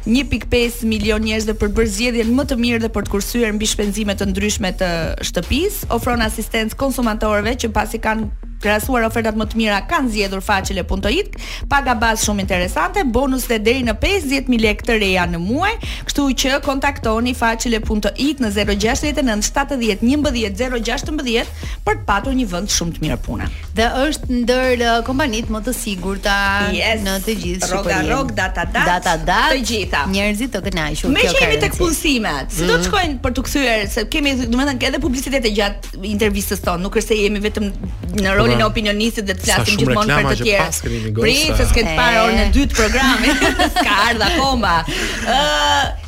1.5 0.08 0.82
milion 0.88 1.22
njerëz 1.28 1.52
dhe 1.52 1.60
për 1.60 1.76
bërë 1.76 1.94
zgjedhjen 2.00 2.34
më 2.40 2.48
të 2.54 2.62
mirë 2.64 2.84
dhe 2.88 2.94
për 2.96 3.10
të 3.10 3.18
kursyer 3.18 3.52
mbi 3.60 3.68
shpenzime 3.82 4.14
të 4.14 4.28
ndryshme 4.30 4.70
të 4.78 4.88
shtëpisë, 5.26 5.90
ofron 5.98 6.22
asistencë 6.28 6.78
konsumatorëve 6.78 7.56
që 7.64 7.70
pasi 7.74 7.98
kanë 8.04 8.50
krahasuar 8.64 9.06
ofertat 9.08 9.38
më 9.40 9.48
të 9.52 9.60
mira 9.60 9.80
kanë 9.90 10.12
zgjedhur 10.14 10.44
facile.it, 10.46 11.36
paga 11.72 11.96
bazë 12.02 12.28
shumë 12.28 12.44
interesante, 12.46 13.04
bonus 13.18 13.48
të 13.50 13.58
deri 13.66 13.84
në 13.88 13.96
50000 14.02 14.62
lekë 14.66 14.88
të 14.90 14.98
reja 15.02 15.26
në 15.32 15.42
muaj, 15.42 15.74
kështu 16.10 16.28
që 16.44 16.60
kontaktoni 16.66 17.34
facile.it 17.40 18.44
në 18.44 18.54
069 18.58 19.48
70 19.50 20.08
11 20.12 20.50
016 20.60 21.52
për 21.86 22.00
të 22.02 22.08
patur 22.12 22.36
një 22.38 22.48
vend 22.52 22.72
shumë 22.74 22.96
të 23.00 23.04
mirë 23.08 23.20
pune. 23.26 23.50
Dhe 23.76 23.88
është 24.06 24.32
ndër 24.42 24.72
uh, 24.86 24.92
kompanitë 25.08 25.54
më 25.56 25.64
të 25.66 25.74
sigurta 25.78 26.36
yes. 26.76 27.02
në 27.06 27.16
të 27.26 27.36
gjithë 27.44 27.70
Shqipërinë. 27.72 28.12
Rog, 28.12 28.32
data, 28.38 28.66
data, 28.68 28.98
data, 28.98 29.16
data. 29.22 29.56
Të 29.56 29.62
gjitha. 29.72 30.04
Njerëzit 30.12 30.54
të 30.54 30.62
kënaqur. 30.68 31.12
Me 31.16 31.26
që 31.26 31.42
jemi 31.44 31.60
tek 31.64 31.76
punësimet. 31.80 32.52
Si 32.54 32.68
do 32.68 32.76
të 32.76 32.82
mm. 32.82 32.86
shkojnë 32.90 33.18
për 33.24 33.36
të 33.38 33.46
kthyer 33.48 33.86
se 33.94 34.04
kemi 34.12 34.36
domethënë 34.44 34.88
edhe 34.92 35.02
publicitet 35.04 35.48
e 35.50 35.54
gjatë 35.56 36.04
intervistës 36.12 36.62
tonë, 36.66 36.84
nuk 36.86 37.00
është 37.02 37.14
se 37.16 37.20
jemi 37.24 37.42
vetëm 37.48 37.72
në 38.20 38.36
rol 38.38 38.51
në 38.58 38.64
e 38.66 38.68
opinionistit 38.68 39.28
dhe 39.28 39.36
të 39.38 39.48
flasim 39.48 39.80
gjithmonë 39.80 40.18
për 40.26 40.30
të 40.30 40.46
tjerë. 40.46 41.18
Prit 41.18 41.58
se 41.60 41.68
s'ket 41.72 41.92
parë 41.98 42.22
orën 42.26 42.44
e 42.44 42.46
dytë 42.56 42.78
programit. 42.78 43.44
Ka 43.78 44.00
ardha 44.12 44.32
akoma. 44.36 44.78
Ë 45.26 46.08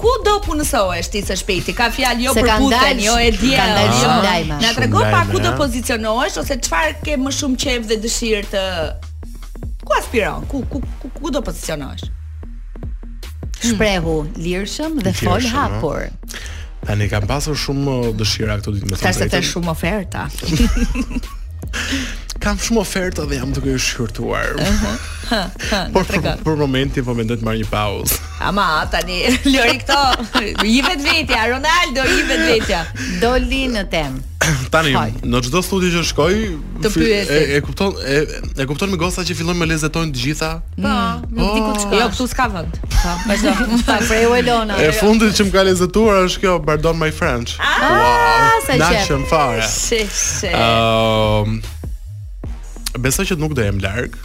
Ku 0.00 0.08
do 0.24 0.38
punësohesh 0.40 1.10
ti 1.12 1.20
së 1.20 1.34
shpejti? 1.36 1.74
Ka 1.76 1.90
fjalë 1.92 2.22
jo 2.24 2.30
për 2.32 2.46
putën, 2.62 3.00
jo 3.04 3.18
e 3.20 3.26
di. 3.36 3.50
Ka 3.52 3.66
ndalë 3.68 3.98
jo. 4.00 4.12
Na 4.56 4.70
tregon 4.72 5.04
pa 5.12 5.26
ku 5.28 5.42
do 5.44 5.50
pozicionohesh 5.58 6.38
ose 6.40 6.56
çfarë 6.64 6.94
ke 7.04 7.18
më 7.20 7.32
shumë 7.36 7.58
qejf 7.60 7.84
dhe 7.90 7.98
dëshirë 8.06 8.48
të 8.54 8.62
ku 9.84 9.92
aspiron? 9.98 10.46
Ku 10.48 10.62
ku 10.72 10.80
ku, 11.02 11.10
ku 11.18 11.32
do 11.36 11.42
pozicionohesh? 11.44 12.06
Shprehu 13.60 14.16
lirshëm 14.40 14.96
dhe 15.04 15.12
fol 15.20 15.44
hapur. 15.52 16.08
Tani 16.88 17.10
kam 17.12 17.28
pasur 17.28 17.58
shumë 17.66 18.14
dëshira 18.16 18.56
këto 18.62 18.72
ditë 18.78 18.88
më 18.88 18.94
të 18.94 19.00
drejtën. 19.04 19.28
Tash 19.28 19.36
të 19.36 19.44
shumë 19.52 19.74
oferta. 19.76 20.24
kam 22.40 22.56
shumë 22.58 22.80
oferta 22.80 23.26
dhe 23.28 23.36
jam 23.36 23.50
duke 23.52 23.74
u 23.76 23.80
shqyrtuar. 23.86 24.54
Por 25.94 26.06
për, 26.08 26.24
për 26.42 26.56
momentin 26.58 27.04
po 27.06 27.12
mendoj 27.14 27.36
të 27.42 27.46
marr 27.46 27.58
një 27.60 27.66
pauzë. 27.70 28.16
Ama 28.48 28.64
tani 28.90 29.18
lëri 29.44 29.76
këto. 29.82 29.98
I 30.76 30.80
vet 30.88 31.04
vetja 31.04 31.42
Ronaldo, 31.52 32.06
i 32.16 32.24
vet 32.30 32.42
vetja. 32.48 32.80
Doli 33.22 33.66
në 33.74 33.84
tem. 33.92 34.18
Tani 34.72 34.94
Haj. 34.94 35.10
në 35.20 35.40
çdo 35.44 35.60
studi 35.60 35.90
që 35.92 36.00
shkoj, 36.08 36.36
të 36.86 36.90
fi, 36.94 37.10
e, 37.20 37.40
e 37.58 37.58
kupton 37.60 37.98
e, 38.08 38.22
e 38.64 38.66
kupton 38.70 38.88
me 38.88 38.96
gosa 39.02 39.20
që 39.26 39.36
fillojnë 39.36 39.60
me 39.60 39.68
lezetojnë 39.74 40.14
të 40.16 40.22
gjitha. 40.24 40.50
Po, 40.78 40.94
nuk 41.28 41.42
po. 41.42 41.50
di 41.52 41.60
ku 41.66 41.74
të 41.76 41.84
shkoj. 41.84 42.00
Jo, 42.00 42.08
këtu 42.14 42.30
s'ka 42.32 42.48
vend. 42.56 42.80
Po, 42.96 43.14
vazhdo. 43.28 43.68
Pa 43.84 43.98
prej 44.08 44.24
Elona. 44.40 44.80
E 44.80 44.88
jo. 44.88 44.96
fundit 45.02 45.36
që 45.36 45.50
më 45.50 45.54
ka 45.58 45.66
lezetuar 45.68 46.24
është 46.24 46.46
kjo 46.46 46.56
Bardon 46.64 46.96
My 47.02 47.12
French. 47.12 47.58
Ah, 47.60 47.92
wow 48.00 48.59
sa 48.78 48.88
qe. 48.90 48.94
Dashëm 48.96 49.24
fare. 49.30 49.62
Si, 49.68 50.00
si. 50.12 50.46
Ëm 50.52 51.58
ehm, 51.58 51.60
Besoj 53.00 53.26
që 53.30 53.36
nuk 53.38 53.54
do 53.54 53.62
jem 53.62 53.78
larg, 53.80 54.16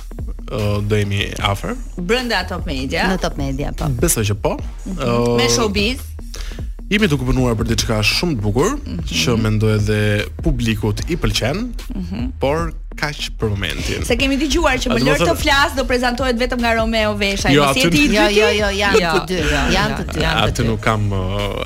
do 0.90 0.96
jemi 0.98 1.28
afër. 1.50 1.76
Brenda 2.10 2.42
Top 2.50 2.66
Media. 2.68 3.06
Në 3.12 3.20
Top 3.22 3.36
Media, 3.38 3.70
po. 3.78 3.90
Besoj 4.02 4.26
që 4.32 4.38
po. 4.44 4.56
Ëm 4.60 4.96
mhm. 4.96 5.36
Me 5.40 5.50
showbiz. 5.54 6.02
Ehm, 6.06 6.88
jemi 6.92 7.10
duke 7.12 7.26
punuar 7.28 7.56
për 7.58 7.70
diçka 7.74 8.00
shumë 8.06 8.38
të 8.38 8.44
bukur 8.46 8.76
mm 8.78 8.88
-hmm. 8.88 9.06
që 9.10 9.36
mendoj 9.42 9.70
edhe 9.80 10.00
publikut 10.46 11.02
i 11.10 11.16
pëlqen, 11.18 11.64
mm 11.64 12.04
-hmm. 12.10 12.26
por 12.40 12.74
kaq 13.00 13.32
për 13.40 13.50
momentin. 13.52 14.06
Se 14.08 14.16
kemi 14.16 14.36
dëgjuar 14.40 14.76
që 14.84 14.88
më 14.92 15.00
lart 15.08 15.22
të 15.28 15.34
flas 15.44 15.72
do 15.78 15.84
prezantohet 15.90 16.38
vetëm 16.40 16.60
nga 16.62 16.74
Romeo 16.78 17.16
Vesha, 17.18 17.50
jo, 17.50 17.64
i 17.76 18.06
Jo, 18.14 18.30
jo, 18.40 18.48
jo, 18.62 18.68
janë 18.78 19.16
të 19.18 19.26
dy, 19.26 19.42
janë 19.76 19.98
të 19.98 20.04
dy, 20.14 20.24
Atë 20.26 20.64
nuk 20.70 20.80
kam, 20.82 21.10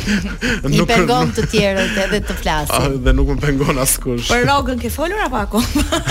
I 0.32 0.70
nuk 0.74 0.88
pengon 0.90 1.30
të 1.36 1.44
tjerët 1.52 1.98
edhe 2.02 2.18
të 2.26 2.34
flasin. 2.42 2.74
A, 2.76 3.02
dhe 3.06 3.14
nuk 3.16 3.30
më 3.36 3.44
pengon 3.44 3.78
askush. 3.84 4.26
Për 4.32 4.42
rogën 4.50 4.80
ke 4.82 4.90
folur 4.92 5.22
apo 5.24 5.38
akoma? 5.44 6.02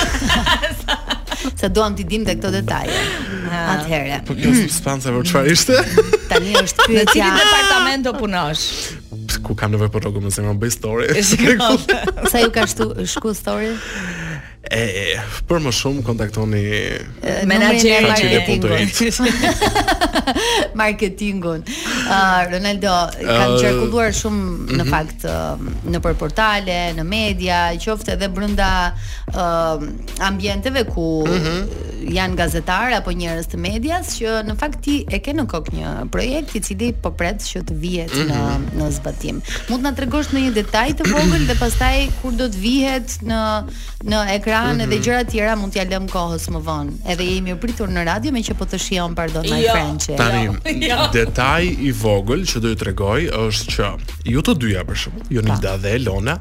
Se 1.59 1.67
duam 1.75 1.91
t'i 1.95 2.05
dim 2.07 2.23
të 2.23 2.37
këto 2.37 2.49
detaje. 2.55 2.95
Atëherë. 3.51 4.21
Po 4.29 4.35
kjo 4.39 4.53
spanca 4.71 5.11
për 5.11 5.27
çfarë 5.27 5.51
ishte? 5.57 5.77
Tani 6.31 6.55
është 6.61 6.87
pyetja. 6.87 7.03
Në 7.03 7.07
cilin 7.11 7.41
departament 7.41 8.07
do 8.07 8.13
punosh? 8.15 8.65
Ku 9.43 9.55
kam 9.59 9.73
nevojë 9.75 9.91
për 9.97 10.05
rogën, 10.07 10.29
më 10.29 10.45
më 10.47 10.57
bëj 10.63 10.73
story. 10.77 11.23
Sa 12.31 12.39
ju 12.45 12.53
ka 12.55 12.65
shtu 12.71 12.89
shku 13.11 13.35
story? 13.35 13.73
E, 14.71 15.17
për 15.43 15.59
më 15.59 15.71
shumë 15.75 16.03
kontaktoni 16.07 16.59
menaxherin 17.49 18.13
e 18.15 18.43
marketingut. 18.63 20.69
marketingun. 20.79 21.65
Uh, 22.03 22.43
Ronaldo 22.47 22.93
kanë 23.17 23.55
uh, 23.57 23.59
qarkulluar 23.59 24.11
shumë 24.15 24.43
uh 24.43 24.43
-huh. 24.53 24.75
në 24.79 24.83
mhm. 24.85 24.91
fakt 24.93 25.21
në 25.93 25.99
për 26.05 26.13
portale, 26.21 26.77
në 26.95 27.03
media, 27.03 27.59
qoftë 27.75 28.11
edhe 28.15 28.27
brenda 28.31 28.71
uh, 29.35 29.79
ambienteve 30.23 30.83
ku 30.87 31.01
uh 31.27 31.31
mhm. 31.31 31.35
-huh. 31.43 31.61
janë 32.17 32.35
gazetar 32.37 32.93
apo 32.93 33.11
njerëz 33.11 33.45
të 33.51 33.57
medias 33.57 34.05
që 34.19 34.43
në 34.47 34.53
fakt 34.59 34.79
ti 34.83 35.05
e 35.11 35.19
ke 35.19 35.31
në 35.33 35.45
kokë 35.45 35.71
një 35.71 36.07
projekt 36.11 36.55
i 36.55 36.59
cili 36.61 36.93
po 37.03 37.11
pret 37.11 37.41
që 37.43 37.63
të 37.67 37.73
vihet 37.75 38.11
uh 38.15 38.21
-huh. 38.21 38.25
në 38.31 38.57
mhm. 38.57 38.79
në 38.79 38.91
zbatim. 38.91 39.41
Mund 39.69 39.81
të 39.83 39.89
na 39.89 39.93
tregosh 39.93 40.29
në 40.33 40.39
një 40.39 40.51
detaj 40.53 40.89
të 40.93 41.03
vogël 41.11 41.45
dhe 41.47 41.55
pastaj 41.59 42.07
kur 42.21 42.31
do 42.31 42.45
të 42.47 42.57
vihet 42.59 43.07
në 43.27 43.41
në 44.03 44.19
ekran 44.35 44.51
ekran 44.53 44.81
edhe 44.83 44.95
mhm. 44.97 45.03
gjëra 45.05 45.21
të 45.25 45.33
tjera 45.33 45.53
mund 45.57 45.73
t'ja 45.73 45.83
lëm 45.89 46.05
kohës 46.11 46.45
më 46.53 46.59
vonë. 46.67 46.91
Edhe 47.09 47.25
jemi 47.25 47.53
u 47.55 47.59
pritur 47.61 47.89
në 47.91 48.03
radio 48.09 48.33
me 48.35 48.41
që 48.45 48.55
po 48.59 48.67
të 48.69 48.79
shijon 48.83 49.15
pardon 49.17 49.45
my 49.49 49.61
jo. 49.63 49.73
friend 49.73 50.05
French. 50.05 50.19
Tani, 50.19 50.43
jo. 50.45 50.89
Jo. 50.89 51.07
detaj 51.13 51.63
i 51.87 51.91
vogël 52.03 52.43
që 52.45 52.59
do 52.63 52.69
ju 52.73 52.77
tregoj 52.83 53.21
është 53.33 53.73
që 53.73 53.89
ju 54.33 54.43
të 54.45 54.55
dyja 54.63 54.83
për 54.87 54.97
shkak, 55.01 55.31
Jonida 55.33 55.73
dhe 55.81 55.95
Elona, 55.97 56.37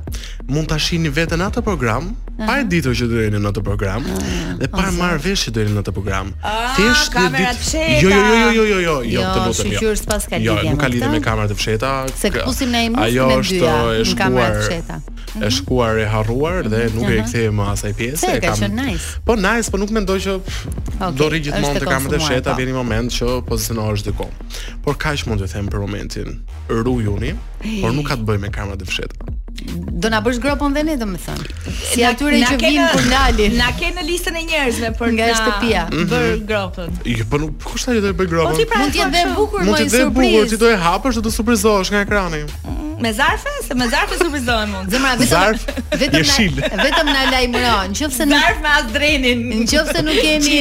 mund 0.50 0.68
ta 0.68 0.78
shihni 0.78 1.08
veten 1.08 1.40
atë 1.44 1.64
program 1.64 2.12
pa 2.46 2.58
e 2.60 2.64
ditur 2.68 2.94
që 2.96 3.08
do 3.10 3.20
jeni 3.22 3.38
në 3.38 3.50
atë 3.52 3.62
program 3.64 4.04
ah, 4.08 4.36
dhe 4.58 4.68
pa 4.72 4.86
marr 4.96 5.18
vesh 5.22 5.46
që 5.46 5.50
do 5.54 5.60
jeni 5.64 5.74
në 5.76 5.82
atë 5.84 5.92
program. 5.96 6.32
Ah, 6.42 6.72
Thjesht 6.76 7.12
kamerat 7.16 7.60
fsheta. 7.64 8.00
Jo 8.02 8.10
jo 8.12 8.22
jo 8.26 8.36
jo 8.36 8.50
jo 8.50 8.66
jo 8.66 8.82
jo, 8.88 8.98
jo 9.14 9.24
të 9.34 9.46
mos 9.46 9.58
jo. 9.64 9.70
sigurisht 9.70 10.04
s'pas 10.08 10.28
ka 10.28 10.36
lidhje. 10.40 10.52
Jo, 10.64 10.70
nuk 10.74 10.80
ka 10.84 10.88
lidhje 10.92 11.08
me 11.12 11.20
kamerat 11.24 11.56
fsheta. 11.56 11.94
Se 12.20 12.30
kusim 12.34 12.70
ne 12.74 12.84
imos 12.90 13.00
në 13.00 13.08
dyja. 13.08 13.26
Ajo 13.26 13.42
është 13.44 13.74
e 14.00 14.06
shkuar. 14.10 14.58
Mhm. 15.32 15.44
Është 15.46 15.54
shkuar 15.60 15.98
e 16.04 16.08
harruar 16.14 16.62
dhe 16.72 16.80
nuk 16.96 17.10
e 17.16 17.22
kthejmë 17.28 17.68
asaj 17.72 17.92
pjesë 18.02 18.34
e 18.36 18.40
kam. 18.44 18.62
Nice. 18.76 19.18
Po 19.26 19.36
nice, 19.38 19.70
po 19.72 19.78
nuk 19.80 19.92
mendoj 19.94 20.18
që 20.26 20.34
okay, 20.38 21.12
do 21.18 21.28
rri 21.30 21.40
gjithmonë 21.46 21.82
të 21.82 21.90
kam 21.90 22.08
të 22.10 22.20
sheta 22.24 22.54
a 22.54 22.58
vjeni 22.58 22.74
moment 22.76 23.14
që 23.16 23.36
pozicionohesh 23.48 24.04
diku. 24.08 24.26
Por 24.84 24.98
kaq 25.02 25.24
mund 25.30 25.44
të 25.44 25.50
them 25.52 25.70
për 25.72 25.84
momentin, 25.84 26.40
rujuni, 26.72 27.34
por 27.82 27.94
nuk 27.96 28.10
ka 28.12 28.18
të 28.20 28.28
bëj 28.30 28.42
me 28.46 28.52
kamera 28.54 28.78
të 28.80 28.88
fshehta. 28.90 29.38
Do 30.02 30.08
na 30.10 30.18
bësh 30.24 30.40
gropën 30.42 30.72
dhe 30.74 30.82
ne 30.88 30.94
domethën. 30.98 31.38
Si 31.92 32.00
atyre 32.08 32.38
që 32.48 32.56
vinin 32.58 32.86
kur 32.90 33.04
dalin. 33.06 33.52
Na 33.60 33.68
ke 33.78 33.92
në 33.94 34.04
listën 34.08 34.38
e 34.40 34.42
njerëzve 34.48 34.90
për 34.98 35.12
nga 35.18 35.28
shtëpia, 35.38 35.84
bër 35.92 36.24
mhm. 36.30 36.46
gropën. 36.48 36.96
Jo, 37.12 37.26
po 37.30 37.38
nuk 37.44 37.52
po 37.62 37.74
kushtoj 37.74 38.00
të 38.02 38.14
bëj 38.18 38.30
gropën. 38.32 38.56
Po 38.56 38.66
pra 38.72 38.80
mund 38.82 38.96
të 38.96 39.04
jetë 39.04 39.36
bukur, 39.36 39.66
mund 39.68 39.78
të 39.84 39.86
jetë 39.86 40.08
bukur, 40.16 40.48
ti 40.50 40.58
do 40.64 40.72
e 40.72 40.80
hapësh, 40.82 41.20
do 41.22 41.28
të 41.28 41.34
surprizohesh 41.36 41.92
nga 41.94 42.02
ekrani. 42.08 42.42
Me 43.02 43.12
zarfe? 43.12 43.48
Se 43.68 43.74
me 43.74 43.88
zarfe 43.88 44.16
surprizohen 44.18 44.68
mund. 44.70 44.90
Zemra 44.90 45.14
vetëm 45.18 45.26
zarf, 45.26 45.62
vetëm 45.90 46.20
na 46.22 46.82
vetëm 46.82 47.10
na 47.16 47.22
lajmëron. 47.34 47.90
Nëse 47.92 48.26
nuk 48.30 48.38
zarf 48.42 48.60
me 48.62 48.70
azdrenin. 48.76 49.42
Nëse 49.62 50.04
nuk 50.06 50.20
kemi 50.22 50.60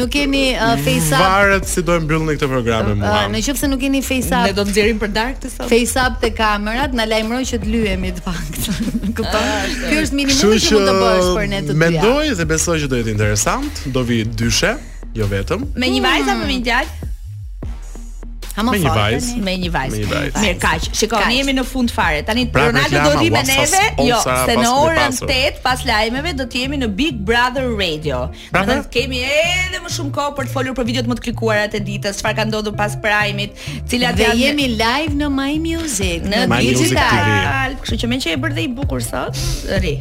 nuk 0.00 0.10
kemi 0.14 0.40
uh, 0.54 0.72
face 0.84 1.12
up. 1.12 1.20
Varet 1.20 1.68
si 1.68 1.84
do 1.84 1.98
e 2.00 2.04
mbyllni 2.06 2.36
këtë 2.38 2.48
program 2.52 2.88
me 2.88 2.96
mua. 3.02 3.10
Uh, 3.10 3.26
uh, 3.26 3.28
nëse 3.34 3.68
nuk 3.68 3.82
keni 3.84 4.00
face 4.06 4.32
up. 4.32 4.46
Ne 4.48 4.54
do 4.56 4.64
të 4.64 4.72
nxjerrim 4.72 5.02
për 5.04 5.12
dark 5.18 5.42
të 5.42 5.52
sot. 5.52 5.68
Face 5.70 6.00
up 6.04 6.16
te 6.24 6.32
kamerat, 6.38 6.96
na 6.96 7.04
lajmëron 7.10 7.44
që 7.52 7.60
të 7.66 7.70
lyhemi 7.74 8.14
të 8.16 8.24
pak. 8.24 8.60
Kupton? 9.18 9.36
Ah, 9.36 9.66
Ky 9.66 9.98
është 10.06 10.20
minimumi 10.22 10.62
që 10.64 10.78
mund 10.78 10.88
të 10.88 10.98
bësh 11.02 11.28
për 11.40 11.50
ne 11.52 11.60
të 11.60 11.74
dyja. 11.74 11.80
Mendoj 11.84 12.28
dhe 12.40 12.48
besoj 12.54 12.78
që 12.86 12.88
do 12.94 13.02
jetë 13.02 13.12
interesant. 13.16 13.84
Do 13.96 14.06
vi 14.08 14.22
dyshe, 14.24 14.78
jo 15.18 15.28
vetëm. 15.32 15.68
Me 15.76 15.92
një 15.92 16.02
vajzë 16.08 16.32
apo 16.32 16.40
me 16.52 16.56
një 16.60 16.66
djalë? 16.70 17.05
Hamo 18.56 18.72
me 18.72 18.78
një 18.80 18.88
vajzë. 18.94 19.32
Me 19.44 19.52
një 19.60 19.68
vajzë. 19.72 19.98
Mirë, 20.32 20.52
kaq. 20.62 20.86
Shikoj, 20.96 21.20
ne 21.28 21.34
jemi 21.36 21.52
në 21.58 21.64
fund 21.68 21.92
fare. 21.92 22.22
Tani 22.24 22.46
Ronaldo 22.48 22.96
pra, 22.96 23.10
do 23.10 23.18
rri 23.20 23.28
me 23.34 23.42
neve. 23.44 23.82
Jo, 24.08 24.20
se 24.24 24.54
në 24.56 24.70
orën 24.70 25.18
8 25.26 25.58
pas 25.66 25.82
lajmeve 25.84 26.32
do 26.38 26.46
të 26.48 26.62
jemi 26.62 26.78
në 26.80 26.88
Big 26.96 27.18
Brother 27.28 27.68
Radio. 27.76 28.22
Do 28.56 28.64
të 28.70 28.78
kemi 28.96 29.20
edhe 29.28 29.76
më 29.84 29.92
shumë 29.98 30.14
kohë 30.16 30.34
për 30.40 30.48
të 30.48 30.54
folur 30.56 30.78
për 30.78 30.88
videot 30.88 31.12
më 31.12 31.18
të 31.20 31.26
klikuara 31.28 31.68
të 31.74 31.82
ditës, 31.90 32.22
çfarë 32.22 32.38
ka 32.40 32.48
ndodhur 32.48 32.76
pas 32.80 32.96
Prime-it, 33.04 33.60
cilat 33.92 34.24
janë. 34.24 34.38
Ne 34.38 34.46
jemi 34.46 34.70
live 34.80 35.18
në 35.20 35.30
My 35.36 35.50
Music, 35.60 36.24
në 36.24 36.44
Digital. 36.56 37.76
Kështu 37.84 38.00
që 38.06 38.12
më 38.14 38.22
që 38.24 38.36
e 38.38 38.44
bërë 38.46 38.62
dhe 38.62 38.66
i 38.70 38.74
bukur 38.80 39.04
sot, 39.04 39.36
ri. 39.84 39.98